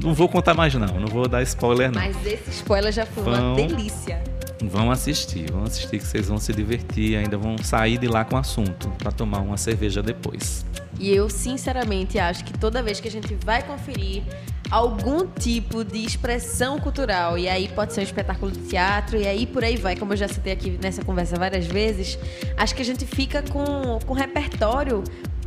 não 0.03 0.13
vou 0.13 0.29
contar 0.29 0.55
mais 0.55 0.75
não, 0.75 1.01
não 1.01 1.07
vou 1.07 1.29
dar 1.29 1.43
spoiler 1.43 1.91
não. 1.91 2.01
Mas 2.01 2.17
esse 2.27 2.51
spoiler 2.51 2.93
já 2.93 3.07
foi 3.07 3.23
vão, 3.23 3.55
uma 3.55 3.57
delícia. 3.57 4.23
Vão 4.63 4.91
assistir, 4.91 5.51
vão 5.51 5.65
assistir 5.65 5.99
que 5.99 6.05
vocês 6.05 6.29
vão 6.29 6.39
se 6.39 6.53
divertir, 6.53 7.17
ainda 7.17 7.39
vão 7.39 7.57
sair 7.59 7.97
de 7.99 8.09
lá 8.09 8.25
com 8.25 8.37
o 8.37 8.39
assunto 8.39 8.91
para 8.99 9.11
tomar 9.11 9.39
uma 9.39 9.57
cerveja 9.57 10.03
depois. 10.03 10.67
E 10.99 11.11
eu 11.15 11.31
sinceramente 11.31 12.19
acho 12.19 12.45
que 12.45 12.53
toda 12.59 12.83
vez 12.83 13.01
que 13.01 13.09
a 13.09 13.11
gente 13.11 13.35
vai 13.43 13.63
conferir 13.63 14.23
algum 14.71 15.27
tipo 15.27 15.83
de 15.83 16.05
expressão 16.05 16.79
cultural. 16.79 17.39
E 17.39 17.49
aí 17.49 17.69
pode 17.69 17.93
ser 17.93 18.01
um 18.01 18.05
espetáculo 18.05 18.53
de 18.53 18.61
teatro, 18.61 19.17
e 19.17 19.27
aí 19.27 19.47
por 19.47 19.65
aí 19.65 19.77
vai, 19.77 19.97
como 19.97 20.13
eu 20.13 20.17
já 20.17 20.29
citei 20.29 20.53
aqui 20.53 20.79
nessa 20.83 21.03
conversa 21.03 21.37
várias 21.37 21.67
vezes. 21.67 22.19
Acho 22.57 22.75
que 22.75 22.83
a 22.83 22.85
gente 22.85 23.07
fica 23.07 23.43
com, 23.43 23.99
com 24.07 24.13
repertório 24.13 25.03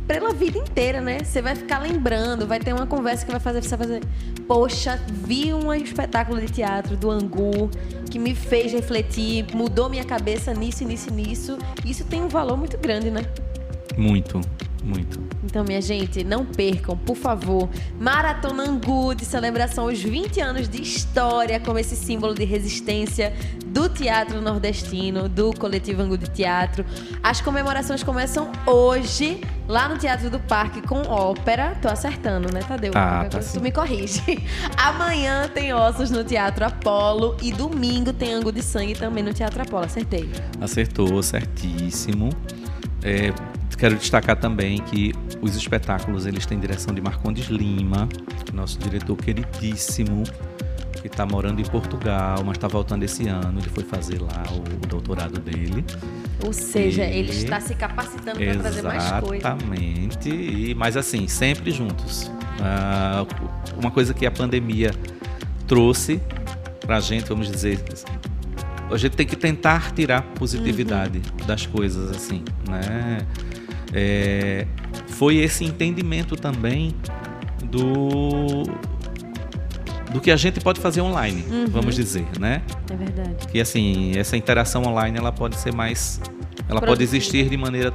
pela 0.06 0.32
vida 0.32 0.58
inteira, 0.58 1.00
né? 1.00 1.20
Você 1.22 1.40
vai 1.40 1.54
ficar 1.54 1.78
lembrando, 1.78 2.46
vai 2.46 2.58
ter 2.58 2.72
uma 2.72 2.86
conversa 2.86 3.24
que 3.24 3.30
vai 3.30 3.40
fazer 3.40 3.62
você 3.62 3.76
fazer. 3.76 4.02
Poxa, 4.46 5.00
vi 5.08 5.52
um 5.54 5.72
espetáculo 5.72 6.40
de 6.40 6.48
teatro 6.48 6.96
do 6.96 7.10
Angu 7.10 7.70
que 8.10 8.18
me 8.18 8.34
fez 8.34 8.72
refletir, 8.72 9.46
mudou 9.54 9.88
minha 9.88 10.04
cabeça 10.04 10.52
nisso, 10.52 10.84
nisso, 10.84 11.12
nisso. 11.12 11.58
Isso 11.84 12.04
tem 12.04 12.22
um 12.22 12.28
valor 12.28 12.56
muito 12.56 12.76
grande, 12.78 13.10
né? 13.10 13.22
Muito. 13.96 14.40
Muito. 14.84 15.18
Então, 15.42 15.64
minha 15.64 15.80
gente, 15.80 16.22
não 16.22 16.44
percam, 16.44 16.96
por 16.96 17.16
favor. 17.16 17.68
Maratona 17.98 18.64
Angu 18.64 19.14
de 19.14 19.24
celebração 19.24 19.84
aos 19.84 20.02
20 20.02 20.40
anos 20.40 20.68
de 20.68 20.82
história, 20.82 21.58
como 21.58 21.78
esse 21.78 21.96
símbolo 21.96 22.34
de 22.34 22.44
resistência 22.44 23.32
do 23.66 23.88
teatro 23.88 24.40
nordestino, 24.40 25.28
do 25.28 25.52
coletivo 25.54 26.02
Angu 26.02 26.18
de 26.18 26.28
Teatro. 26.28 26.84
As 27.22 27.40
comemorações 27.40 28.02
começam 28.02 28.52
hoje, 28.66 29.40
lá 29.66 29.88
no 29.88 29.96
Teatro 29.96 30.28
do 30.28 30.38
Parque, 30.38 30.82
com 30.82 31.02
ópera. 31.02 31.76
Tô 31.80 31.88
acertando, 31.88 32.52
né, 32.52 32.60
Tadeu? 32.60 32.92
Tá, 32.92 33.24
tá 33.24 33.38
tu 33.38 33.60
me 33.60 33.72
corrige. 33.72 34.22
Amanhã 34.76 35.48
tem 35.52 35.72
ossos 35.72 36.10
no 36.10 36.22
Teatro 36.24 36.64
Apolo 36.64 37.36
e 37.42 37.52
domingo 37.52 38.12
tem 38.12 38.34
Angu 38.34 38.52
de 38.52 38.62
Sangue 38.62 38.94
também 38.94 39.24
no 39.24 39.32
Teatro 39.32 39.62
Apolo. 39.62 39.86
Acertei. 39.86 40.30
Acertou, 40.60 41.22
certíssimo. 41.22 42.30
É, 43.02 43.32
Quero 43.84 43.96
destacar 43.96 44.36
também 44.36 44.78
que 44.78 45.12
os 45.42 45.54
espetáculos 45.54 46.24
eles 46.24 46.46
têm 46.46 46.58
direção 46.58 46.94
de 46.94 47.02
Marcondes 47.02 47.48
Lima, 47.48 48.08
nosso 48.54 48.78
diretor 48.78 49.14
queridíssimo, 49.14 50.22
que 51.02 51.06
está 51.06 51.26
morando 51.26 51.60
em 51.60 51.64
Portugal, 51.66 52.42
mas 52.46 52.56
está 52.56 52.66
voltando 52.66 53.02
esse 53.02 53.28
ano. 53.28 53.60
Ele 53.60 53.68
foi 53.68 53.84
fazer 53.84 54.22
lá 54.22 54.42
o, 54.52 54.60
o 54.60 54.88
doutorado 54.88 55.38
dele. 55.38 55.84
Ou 56.42 56.50
seja, 56.50 57.04
e... 57.04 57.18
ele 57.18 57.28
está 57.32 57.60
se 57.60 57.74
capacitando 57.74 58.38
para 58.38 58.56
trazer 58.56 58.80
mais 58.80 59.10
coisas. 59.20 59.44
Exatamente. 59.44 60.30
E, 60.30 60.74
mas 60.74 60.96
assim, 60.96 61.28
sempre 61.28 61.70
juntos. 61.70 62.32
Ah, 62.62 63.26
uma 63.78 63.90
coisa 63.90 64.14
que 64.14 64.24
a 64.24 64.30
pandemia 64.30 64.92
trouxe 65.68 66.22
para 66.80 66.96
a 66.96 67.00
gente, 67.00 67.28
vamos 67.28 67.50
dizer, 67.50 67.78
a 68.90 68.96
gente 68.96 69.14
tem 69.14 69.26
que 69.26 69.36
tentar 69.36 69.92
tirar 69.92 70.22
positividade 70.22 71.18
uhum. 71.18 71.46
das 71.46 71.66
coisas, 71.66 72.10
assim, 72.16 72.42
né? 72.66 73.18
É, 73.94 74.66
foi 75.06 75.36
esse 75.36 75.64
entendimento 75.64 76.36
também 76.36 76.94
do 77.64 78.64
do 80.12 80.20
que 80.20 80.30
a 80.30 80.36
gente 80.36 80.60
pode 80.60 80.80
fazer 80.80 81.00
online, 81.00 81.44
uhum. 81.50 81.66
vamos 81.66 81.96
dizer, 81.96 82.24
né? 82.38 82.62
É 82.88 82.96
verdade. 82.96 83.48
Que 83.48 83.60
assim, 83.60 84.16
essa 84.16 84.36
interação 84.36 84.84
online 84.84 85.18
ela 85.18 85.32
pode 85.32 85.56
ser 85.56 85.74
mais, 85.74 86.20
ela 86.68 86.80
pode 86.80 87.02
existir 87.02 87.48
de 87.48 87.56
maneira 87.56 87.92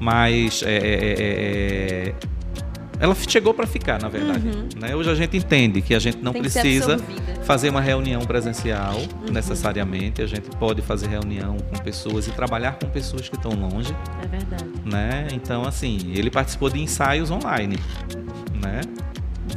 mais 0.00 0.64
é, 0.64 0.76
é, 0.76 0.78
é, 0.78 2.08
é 2.08 2.14
ela 2.98 3.14
chegou 3.14 3.52
para 3.52 3.66
ficar, 3.66 4.00
na 4.00 4.08
verdade. 4.08 4.46
Uhum. 4.46 4.68
Né? 4.76 4.94
Hoje 4.94 5.10
a 5.10 5.14
gente 5.14 5.36
entende 5.36 5.82
que 5.82 5.94
a 5.94 5.98
gente 5.98 6.18
não 6.18 6.32
Tem 6.32 6.42
precisa 6.42 6.98
fazer 7.44 7.70
uma 7.70 7.80
reunião 7.80 8.22
presencial 8.22 8.96
uhum. 8.96 9.32
necessariamente. 9.32 10.22
A 10.22 10.26
gente 10.26 10.48
pode 10.58 10.82
fazer 10.82 11.08
reunião 11.08 11.56
com 11.58 11.76
pessoas 11.78 12.26
e 12.26 12.30
trabalhar 12.30 12.78
com 12.78 12.88
pessoas 12.88 13.28
que 13.28 13.36
estão 13.36 13.52
longe. 13.52 13.94
É 14.22 14.26
verdade. 14.26 14.64
Né? 14.84 15.28
Então, 15.32 15.64
assim, 15.64 16.12
ele 16.14 16.30
participou 16.30 16.70
de 16.70 16.80
ensaios 16.80 17.30
online. 17.30 17.78
Né? 18.62 18.80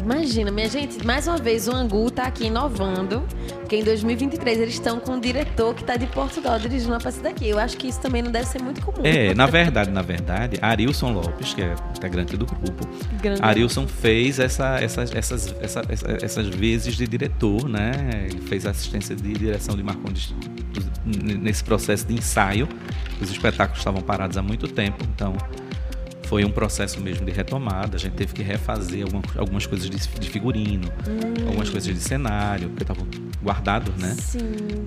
Imagina, 0.02 0.52
minha 0.52 0.70
gente, 0.70 1.06
mais 1.06 1.28
uma 1.28 1.38
vez 1.38 1.68
o 1.68 1.72
Angu 1.76 2.08
está 2.08 2.24
aqui 2.24 2.46
inovando, 2.46 3.24
porque 3.60 3.78
em 3.78 3.84
2023 3.84 4.60
eles 4.60 4.74
estão 4.76 5.00
com 5.00 5.14
um 5.14 5.20
diretor 5.20 5.74
que 5.74 5.82
está 5.82 5.98
de 5.98 6.06
Portugal 6.08 6.58
dirigindo 6.60 6.94
uma 6.94 7.00
peça 7.00 7.22
daqui. 7.22 7.48
Eu 7.50 7.60
acho 7.60 7.78
que 7.78 7.88
isso 7.88 8.00
também 8.00 8.22
não 8.22 8.32
deve 8.32 8.46
ser 8.46 8.62
muito 8.62 8.82
comum. 8.82 9.06
É, 9.06 9.34
na 9.34 9.46
verdade, 9.46 9.92
na 9.92 10.02
verdade, 10.02 10.58
Arilson 10.62 11.12
Lopes, 11.12 11.54
que 11.54 11.62
é 11.62 11.76
integrante 11.96 12.38
do 12.38 12.46
grupo, 12.46 12.88
Grande 13.22 13.42
Arilson 13.42 13.88
fez 13.88 14.40
essa, 14.40 14.80
essas, 14.80 15.14
essas, 15.14 15.56
essa, 15.62 15.82
essas 16.22 16.48
vezes 16.48 16.96
de 16.96 17.08
diretor, 17.08 17.68
né? 17.68 17.92
Ele 18.30 18.42
fez 18.42 18.66
assistência 18.66 19.16
de 19.16 19.34
direção 19.34 19.76
de 19.76 19.84
Marcondes 19.84 20.34
nesse 21.06 21.64
processo 21.64 22.06
de 22.06 22.14
ensaio. 22.14 22.68
Os 23.22 23.32
espetáculos 23.32 23.80
estavam 23.80 24.02
parados 24.02 24.38
há 24.38 24.42
muito 24.42 24.68
tempo, 24.68 25.04
então 25.16 25.36
foi 26.28 26.44
um 26.44 26.52
processo 26.52 27.00
mesmo 27.00 27.26
de 27.26 27.32
retomada. 27.32 27.96
A 27.96 28.00
gente 28.00 28.14
teve 28.14 28.34
que 28.34 28.44
refazer 28.44 29.06
algumas, 29.38 29.66
coisas 29.66 29.90
de, 29.90 29.98
de 29.98 30.30
figurino, 30.30 30.88
hum. 31.08 31.48
algumas 31.48 31.70
coisas 31.70 31.94
de 31.94 32.00
cenário, 32.00 32.70
porque 32.70 32.84
estavam 32.84 33.08
guardados, 33.42 33.96
né? 33.96 34.14
Sim. 34.20 34.40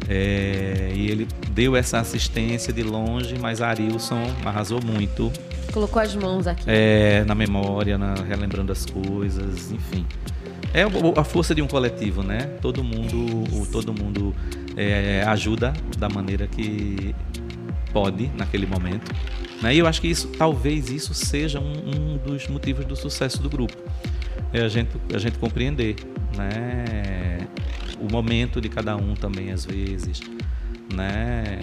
É, 0.09 0.93
e 0.95 1.11
ele 1.11 1.27
deu 1.53 1.75
essa 1.75 1.99
assistência 1.99 2.73
de 2.73 2.83
longe, 2.83 3.39
mas 3.39 3.63
Arilson 3.63 4.23
arrasou 4.45 4.81
muito. 4.85 5.33
Colocou 5.73 6.03
as 6.03 6.15
mãos 6.15 6.47
aqui. 6.47 6.65
É, 6.67 7.25
na 7.25 7.35
memória, 7.35 7.97
na, 7.97 8.15
relembrando 8.15 8.71
as 8.71 8.85
coisas, 8.85 9.73
enfim. 9.73 10.05
É 10.75 10.83
a 11.17 11.25
força 11.25 11.55
de 11.55 11.63
um 11.63 11.67
coletivo, 11.67 12.23
né? 12.23 12.51
Todo 12.61 12.85
mundo, 12.85 13.67
todo 13.73 13.93
mundo 13.93 14.35
é, 14.77 15.25
ajuda 15.27 15.73
da 15.99 16.09
maneira 16.09 16.47
que 16.47 17.15
pode 17.93 18.31
naquele 18.37 18.67
momento. 18.67 19.11
Né? 19.63 19.75
E 19.75 19.79
eu 19.79 19.87
acho 19.87 20.01
que 20.01 20.09
isso, 20.09 20.29
talvez 20.29 20.91
isso 20.91 21.15
seja 21.15 21.61
um, 21.61 21.73
um 21.73 22.17
dos 22.17 22.49
motivos 22.49 22.85
do 22.85 22.97
sucesso 22.97 23.43
do 23.43 23.49
grupo. 23.49 23.77
É 24.53 24.63
a 24.63 24.69
gente, 24.69 24.91
a 25.15 25.19
gente 25.19 25.39
compreender 25.39 25.97
né? 26.37 27.47
o 28.01 28.11
momento 28.11 28.61
de 28.61 28.69
cada 28.69 28.97
um 28.97 29.15
também, 29.15 29.51
às 29.53 29.65
vezes. 29.65 30.21
Né? 30.93 31.61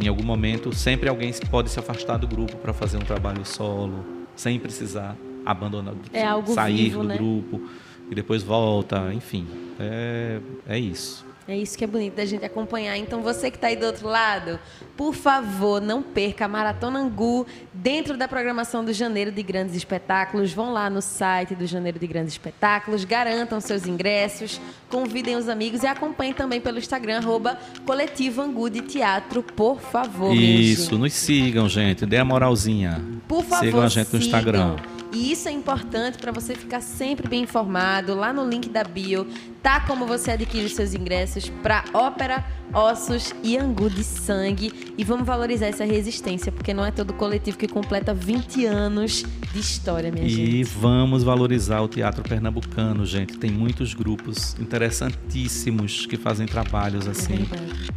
Em 0.00 0.08
algum 0.08 0.24
momento, 0.24 0.74
sempre 0.74 1.08
alguém 1.08 1.32
pode 1.50 1.70
se 1.70 1.78
afastar 1.78 2.16
do 2.16 2.26
grupo 2.26 2.56
para 2.56 2.72
fazer 2.72 2.96
um 2.96 3.04
trabalho 3.04 3.44
solo, 3.44 4.04
sem 4.36 4.58
precisar 4.58 5.16
abandonar, 5.44 5.94
é 6.12 6.26
sair 6.52 6.90
vivo, 6.90 7.02
do 7.02 7.08
né? 7.08 7.16
grupo 7.16 7.62
e 8.10 8.14
depois 8.14 8.42
volta, 8.42 9.12
enfim. 9.12 9.46
É, 9.78 10.40
é 10.68 10.78
isso. 10.78 11.24
É 11.50 11.56
isso 11.56 11.76
que 11.76 11.82
é 11.82 11.86
bonito 11.86 12.14
da 12.14 12.24
gente 12.24 12.44
acompanhar. 12.44 12.96
Então, 12.96 13.22
você 13.22 13.50
que 13.50 13.56
está 13.56 13.66
aí 13.66 13.76
do 13.76 13.84
outro 13.84 14.06
lado, 14.06 14.58
por 14.96 15.14
favor, 15.14 15.80
não 15.80 16.02
perca 16.02 16.44
a 16.44 16.48
Maratona 16.48 17.00
Angu 17.00 17.46
dentro 17.72 18.16
da 18.16 18.28
programação 18.28 18.84
do 18.84 18.92
Janeiro 18.92 19.32
de 19.32 19.42
Grandes 19.42 19.74
Espetáculos. 19.74 20.52
Vão 20.52 20.72
lá 20.72 20.88
no 20.88 21.02
site 21.02 21.54
do 21.54 21.66
Janeiro 21.66 21.98
de 21.98 22.06
Grandes 22.06 22.34
Espetáculos, 22.34 23.04
garantam 23.04 23.60
seus 23.60 23.86
ingressos, 23.86 24.60
convidem 24.88 25.36
os 25.36 25.48
amigos 25.48 25.82
e 25.82 25.86
acompanhem 25.86 26.32
também 26.32 26.60
pelo 26.60 26.78
Instagram, 26.78 27.18
arroba 27.18 27.58
Coletivo 27.84 28.42
Angu 28.42 28.70
de 28.70 28.82
Teatro, 28.82 29.42
por 29.42 29.80
favor. 29.80 30.34
Isso, 30.34 30.96
nos 30.96 31.12
sigam, 31.12 31.68
gente. 31.68 32.06
Dê 32.06 32.18
a 32.18 32.24
moralzinha. 32.24 33.02
Por 33.26 33.42
favor, 33.42 33.64
sigam 33.64 33.82
a 33.82 33.88
gente 33.88 34.12
no 34.12 34.18
Instagram. 34.18 34.76
E 35.12 35.32
isso 35.32 35.48
é 35.48 35.52
importante 35.52 36.18
para 36.18 36.30
você 36.30 36.54
ficar 36.54 36.80
sempre 36.80 37.28
bem 37.28 37.42
informado. 37.42 38.14
Lá 38.14 38.32
no 38.32 38.48
link 38.48 38.68
da 38.68 38.84
bio 38.84 39.26
tá 39.62 39.80
como 39.80 40.06
você 40.06 40.30
adquire 40.30 40.68
seus 40.68 40.94
ingressos 40.94 41.48
para 41.62 41.84
ópera, 41.92 42.44
ossos 42.72 43.34
e 43.42 43.58
angu 43.58 43.90
de 43.90 44.04
sangue. 44.04 44.94
E 44.96 45.02
vamos 45.02 45.26
valorizar 45.26 45.66
essa 45.66 45.84
resistência, 45.84 46.52
porque 46.52 46.72
não 46.72 46.84
é 46.84 46.92
todo 46.92 47.12
coletivo 47.12 47.58
que 47.58 47.66
completa 47.66 48.14
20 48.14 48.66
anos 48.66 49.24
de 49.52 49.58
história, 49.58 50.12
minha 50.12 50.24
e 50.24 50.28
gente. 50.28 50.56
E 50.56 50.62
vamos 50.62 51.24
valorizar 51.24 51.80
o 51.80 51.88
teatro 51.88 52.22
pernambucano, 52.22 53.04
gente. 53.04 53.36
Tem 53.36 53.50
muitos 53.50 53.94
grupos 53.94 54.56
interessantíssimos 54.60 56.06
que 56.06 56.16
fazem 56.16 56.46
trabalhos 56.46 57.06
É 57.06 57.10
assim 57.10 57.48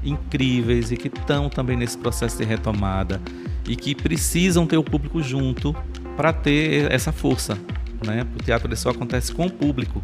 incríveis 0.04 0.92
e 0.92 0.98
que 0.98 1.08
estão 1.08 1.48
também 1.48 1.78
nesse 1.78 1.98
processo 1.98 2.38
de 2.38 2.44
retomada 2.44 3.22
e 3.68 3.76
que 3.76 3.96
precisam 3.96 4.66
ter 4.66 4.78
o 4.78 4.84
público 4.84 5.22
junto 5.22 5.76
para 6.16 6.34
ter 6.34 6.92
essa 6.92 7.12
força, 7.12 7.58
né? 8.06 8.26
O 8.40 8.44
teatro 8.44 8.68
ele 8.68 8.76
só 8.76 8.90
acontece 8.90 9.34
com 9.34 9.46
o 9.46 9.52
público. 9.52 10.02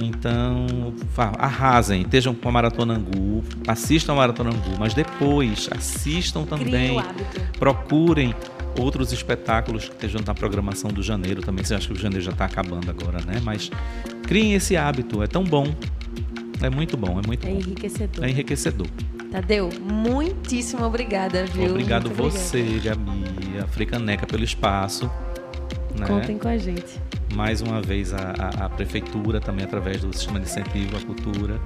Então, 0.00 0.94
arrasem, 1.38 2.02
estejam 2.02 2.34
com 2.34 2.48
a 2.48 2.52
Maratona 2.52 2.94
Angu, 2.94 3.44
assistam 3.68 4.14
a 4.14 4.16
Maratona 4.16 4.50
Angu, 4.50 4.76
mas 4.78 4.94
depois 4.94 5.68
assistam 5.70 6.44
também, 6.44 7.00
procurem 7.58 8.34
outros 8.78 9.12
espetáculos 9.12 9.84
que 9.84 9.94
estejam 9.94 10.20
na 10.26 10.34
programação 10.34 10.90
do 10.90 11.02
janeiro 11.02 11.42
também. 11.42 11.64
Você 11.64 11.74
acha 11.74 11.86
que 11.86 11.92
o 11.92 11.98
janeiro 11.98 12.24
já 12.24 12.32
está 12.32 12.46
acabando 12.46 12.90
agora, 12.90 13.20
né? 13.24 13.40
Mas 13.44 13.70
criem 14.22 14.54
esse 14.54 14.76
hábito, 14.76 15.22
é 15.22 15.26
tão 15.26 15.44
bom. 15.44 15.72
É 16.62 16.70
muito 16.70 16.96
bom, 16.96 17.18
é 17.18 17.26
muito 17.26 17.46
é 17.46 17.50
bom. 17.50 17.56
enriquecedor. 17.56 18.24
É 18.24 18.30
enriquecedor. 18.30 18.86
Tadeu, 19.30 19.70
muitíssimo 19.80 20.84
obrigada, 20.84 21.44
viu? 21.46 21.70
Obrigado 21.70 22.04
muito 22.04 22.30
você, 22.30 22.60
obrigada. 22.60 23.00
Gabi, 23.00 23.58
a 23.58 23.66
Fricaneca 23.66 24.26
pelo 24.26 24.44
espaço. 24.44 25.10
Né? 25.98 26.06
Contem 26.06 26.38
com 26.38 26.48
a 26.48 26.56
gente. 26.56 27.00
Mais 27.34 27.60
uma 27.62 27.80
vez 27.80 28.12
a, 28.12 28.34
a, 28.38 28.66
a, 28.66 28.68
Prefeitura, 28.68 29.40
também 29.40 29.64
através 29.64 30.02
do 30.02 30.12
Sistema 30.12 30.38
de 30.38 30.46
Incentivo 30.46 30.96
à 30.96 31.00
Cultura. 31.00 31.60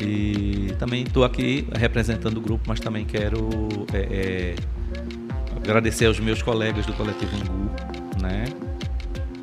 E 0.00 0.74
também 0.78 1.02
estou 1.02 1.24
aqui 1.24 1.66
representando 1.72 2.38
o 2.38 2.40
grupo, 2.40 2.64
mas 2.66 2.80
também 2.80 3.04
quero 3.04 3.48
é, 3.92 3.98
é, 3.98 4.54
agradecer 5.56 6.06
aos 6.06 6.18
meus 6.18 6.42
colegas 6.42 6.86
do 6.86 6.92
Coletivo 6.94 7.36
Angu, 7.36 7.70
né? 8.20 8.44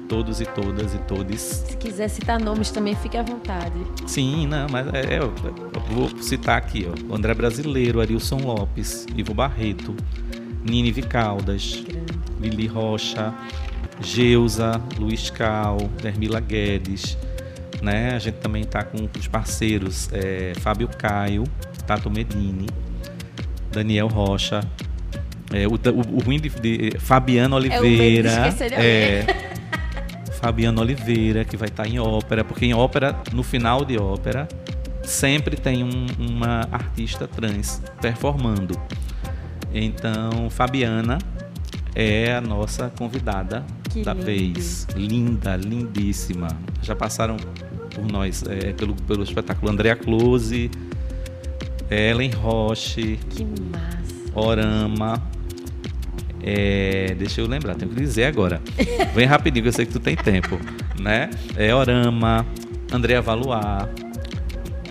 Todos 0.08 0.39
e 0.39 0.45
todas 0.45 0.93
e 0.93 0.97
todes. 0.99 1.41
Se 1.41 1.78
quiser 1.78 2.08
citar 2.08 2.39
nomes 2.39 2.72
também, 2.72 2.95
fique 2.95 3.18
à 3.18 3.24
vontade. 3.24 3.76
Sim, 4.05 4.47
não, 4.47 4.68
mas 4.70 4.88
é, 4.93 5.20
eu, 5.20 5.34
eu 5.43 5.82
vou 5.91 6.10
citar 6.22 6.58
aqui, 6.58 6.88
ó. 6.89 7.16
André 7.16 7.34
Brasileiro, 7.34 7.99
Arilson 7.99 8.38
Lopes, 8.38 9.05
Ivo 9.16 9.34
Barreto, 9.34 9.95
Nini 10.64 10.91
Vicaldas, 10.91 11.84
Lili 12.39 12.68
Rocha, 12.68 13.34
Geusa, 14.01 14.82
Luiz 14.97 15.30
Cal, 15.30 15.78
Dermila 16.01 16.39
Guedes, 16.39 17.18
né? 17.82 18.16
A 18.16 18.20
gente 18.20 18.36
também 18.36 18.64
está 18.64 18.84
com 18.84 19.10
os 19.18 19.28
parceiros 19.28 20.10
é, 20.14 20.53
Fábio 20.60 20.88
Caio, 20.88 21.43
Tato 21.86 22.10
Medini, 22.10 22.68
Daniel 23.72 24.08
Rocha, 24.08 24.62
é, 25.53 25.68
o, 25.68 25.72
o, 25.72 26.18
o 26.18 26.20
ruim 26.20 26.39
de, 26.39 26.49
de 26.49 26.99
Fabiano 26.99 27.55
Oliveira, 27.55 28.53
é, 28.74 29.26
Fabiano 30.39 30.81
Oliveira 30.81 31.43
que 31.43 31.57
vai 31.57 31.67
estar 31.67 31.88
em 31.88 31.99
ópera, 31.99 32.43
porque 32.43 32.65
em 32.65 32.73
ópera, 32.73 33.19
no 33.33 33.43
final 33.43 33.83
de 33.83 33.97
ópera, 33.97 34.47
sempre 35.03 35.57
tem 35.57 35.83
um, 35.83 36.05
uma 36.19 36.61
artista 36.71 37.27
trans 37.27 37.81
performando. 38.01 38.79
Então, 39.73 40.49
Fabiana 40.49 41.17
é 41.95 42.35
a 42.35 42.41
nossa 42.41 42.91
convidada 42.95 43.65
que 43.89 44.03
da 44.03 44.13
lindo. 44.13 44.25
vez. 44.25 44.88
Linda, 44.95 45.55
lindíssima. 45.55 46.49
Já 46.83 46.95
passaram 46.95 47.38
por 47.93 48.05
nós 48.05 48.43
é, 48.47 48.73
pelo, 48.73 48.95
pelo 48.95 49.23
espetáculo 49.23 49.71
Andrea 49.71 49.95
Close, 49.95 50.69
Ellen 51.89 52.31
Roche, 52.31 53.19
que 53.31 53.43
massa. 53.43 54.31
Orama. 54.35 55.36
É, 56.50 57.14
deixa 57.14 57.41
eu 57.41 57.45
lembrar, 57.45 57.76
tenho 57.76 57.91
que 57.91 58.00
dizer 58.00 58.24
agora. 58.24 58.62
Vem 59.14 59.26
rapidinho, 59.26 59.64
que 59.64 59.68
eu 59.68 59.74
sei 59.74 59.86
que 59.86 59.91
tu 59.91 60.00
tem 60.00 60.16
tempo. 60.16 60.58
Né? 60.98 61.30
É 61.58 61.76
Orama, 61.76 62.45
Andrea 62.89 63.22
Valois, 63.22 63.89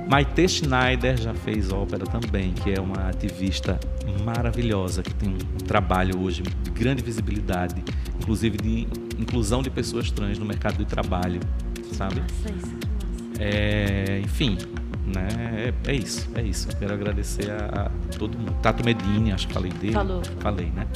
Maite 0.07 0.47
Schneider 0.47 1.17
já 1.17 1.33
fez 1.33 1.73
ópera 1.73 2.05
também, 2.05 2.53
que 2.53 2.75
é 2.75 2.79
uma 2.79 3.09
ativista 3.09 3.81
maravilhosa, 4.23 5.03
que 5.03 5.15
tem 5.15 5.31
um 5.31 5.65
trabalho 5.67 6.21
hoje 6.21 6.43
de 6.43 6.71
grande 6.71 7.03
visibilidade, 7.03 7.83
inclusive 8.21 8.59
de 8.59 8.87
inclusão 9.19 9.63
de 9.63 9.71
pessoas 9.71 10.11
trans 10.11 10.39
no 10.39 10.45
mercado 10.45 10.77
de 10.77 10.85
trabalho, 10.85 11.41
sabe? 11.93 12.21
Nossa, 12.21 12.55
isso, 12.55 12.77
que 12.77 12.87
massa. 12.87 13.41
É, 13.41 14.21
enfim, 14.23 14.59
né? 15.17 15.73
É, 15.87 15.91
é, 15.91 15.95
isso, 15.95 16.29
é 16.35 16.43
isso. 16.43 16.69
Quero 16.77 16.93
agradecer 16.93 17.51
a, 17.51 17.87
a, 17.87 18.17
todo 18.17 18.37
mundo. 18.39 18.55
Tato 18.63 18.85
Medini, 18.85 19.33
acho 19.33 19.49
que 19.49 19.55
falei 19.55 19.73
dele. 19.73 19.93
Falou. 19.93 20.23
Falei, 20.41 20.67
né? 20.67 20.87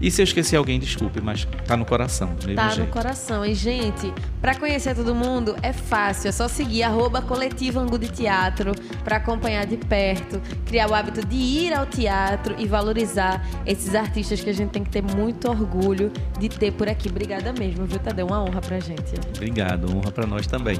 E 0.00 0.10
se 0.10 0.20
eu 0.20 0.24
esqueci 0.24 0.54
alguém, 0.54 0.78
desculpe, 0.78 1.20
mas 1.20 1.46
tá 1.66 1.76
no 1.76 1.84
coração. 1.84 2.34
Do 2.34 2.46
mesmo 2.46 2.56
tá 2.56 2.68
jeito. 2.68 2.86
no 2.86 2.92
coração. 2.92 3.44
E, 3.44 3.54
gente, 3.54 4.12
para 4.40 4.54
conhecer 4.54 4.94
todo 4.94 5.14
mundo 5.14 5.56
é 5.62 5.72
fácil. 5.72 6.28
É 6.28 6.32
só 6.32 6.48
seguir 6.48 6.82
arroba 6.82 7.22
coletivo 7.22 7.80
Angu 7.80 7.98
de 7.98 8.08
Teatro 8.08 8.72
para 9.02 9.16
acompanhar 9.16 9.66
de 9.66 9.76
perto, 9.76 10.40
criar 10.66 10.90
o 10.90 10.94
hábito 10.94 11.26
de 11.26 11.36
ir 11.36 11.72
ao 11.72 11.86
teatro 11.86 12.54
e 12.58 12.66
valorizar 12.66 13.44
esses 13.66 13.94
artistas 13.94 14.40
que 14.40 14.50
a 14.50 14.54
gente 14.54 14.70
tem 14.70 14.84
que 14.84 14.90
ter 14.90 15.02
muito 15.02 15.48
orgulho 15.48 16.12
de 16.38 16.48
ter 16.48 16.72
por 16.72 16.88
aqui. 16.88 17.08
Obrigada 17.08 17.52
mesmo, 17.52 17.86
viu, 17.86 17.98
Tadeu? 17.98 18.26
Uma 18.26 18.42
honra 18.42 18.60
pra 18.60 18.78
gente. 18.80 19.14
Obrigado, 19.34 19.94
honra 19.96 20.10
pra 20.10 20.26
nós 20.26 20.46
também. 20.46 20.78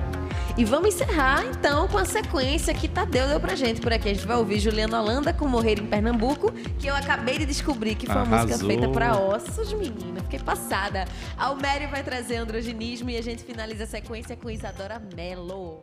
E 0.56 0.64
vamos 0.64 0.94
encerrar, 0.94 1.44
então, 1.46 1.88
com 1.88 1.98
a 1.98 2.04
sequência 2.04 2.74
que 2.74 2.88
Tadeu 2.90 3.28
deu 3.28 3.40
pra 3.40 3.54
gente 3.54 3.80
por 3.80 3.92
aqui. 3.92 4.08
A 4.08 4.14
gente 4.14 4.26
vai 4.26 4.36
ouvir 4.36 4.58
Juliana 4.58 5.00
Holanda 5.00 5.32
com 5.32 5.46
Morrer 5.46 5.78
em 5.80 5.86
Pernambuco, 5.86 6.52
que 6.78 6.86
eu 6.86 6.94
acabei 6.94 7.38
de 7.38 7.46
descobrir 7.46 7.94
que 7.94 8.06
foi 8.06 8.14
uma 8.16 8.22
Arrasou. 8.22 8.48
música 8.48 8.66
feita 8.66 8.88
pra 8.88 9.18
ossos, 9.18 9.72
menina. 9.72 10.20
Fiquei 10.22 10.38
passada. 10.40 11.04
Almério 11.36 11.88
vai 11.88 12.02
trazer 12.02 12.36
androginismo 12.36 13.10
e 13.10 13.16
a 13.16 13.22
gente 13.22 13.42
finaliza 13.44 13.84
a 13.84 13.86
sequência 13.86 14.36
com 14.36 14.50
Isadora 14.50 15.00
Mello. 15.16 15.80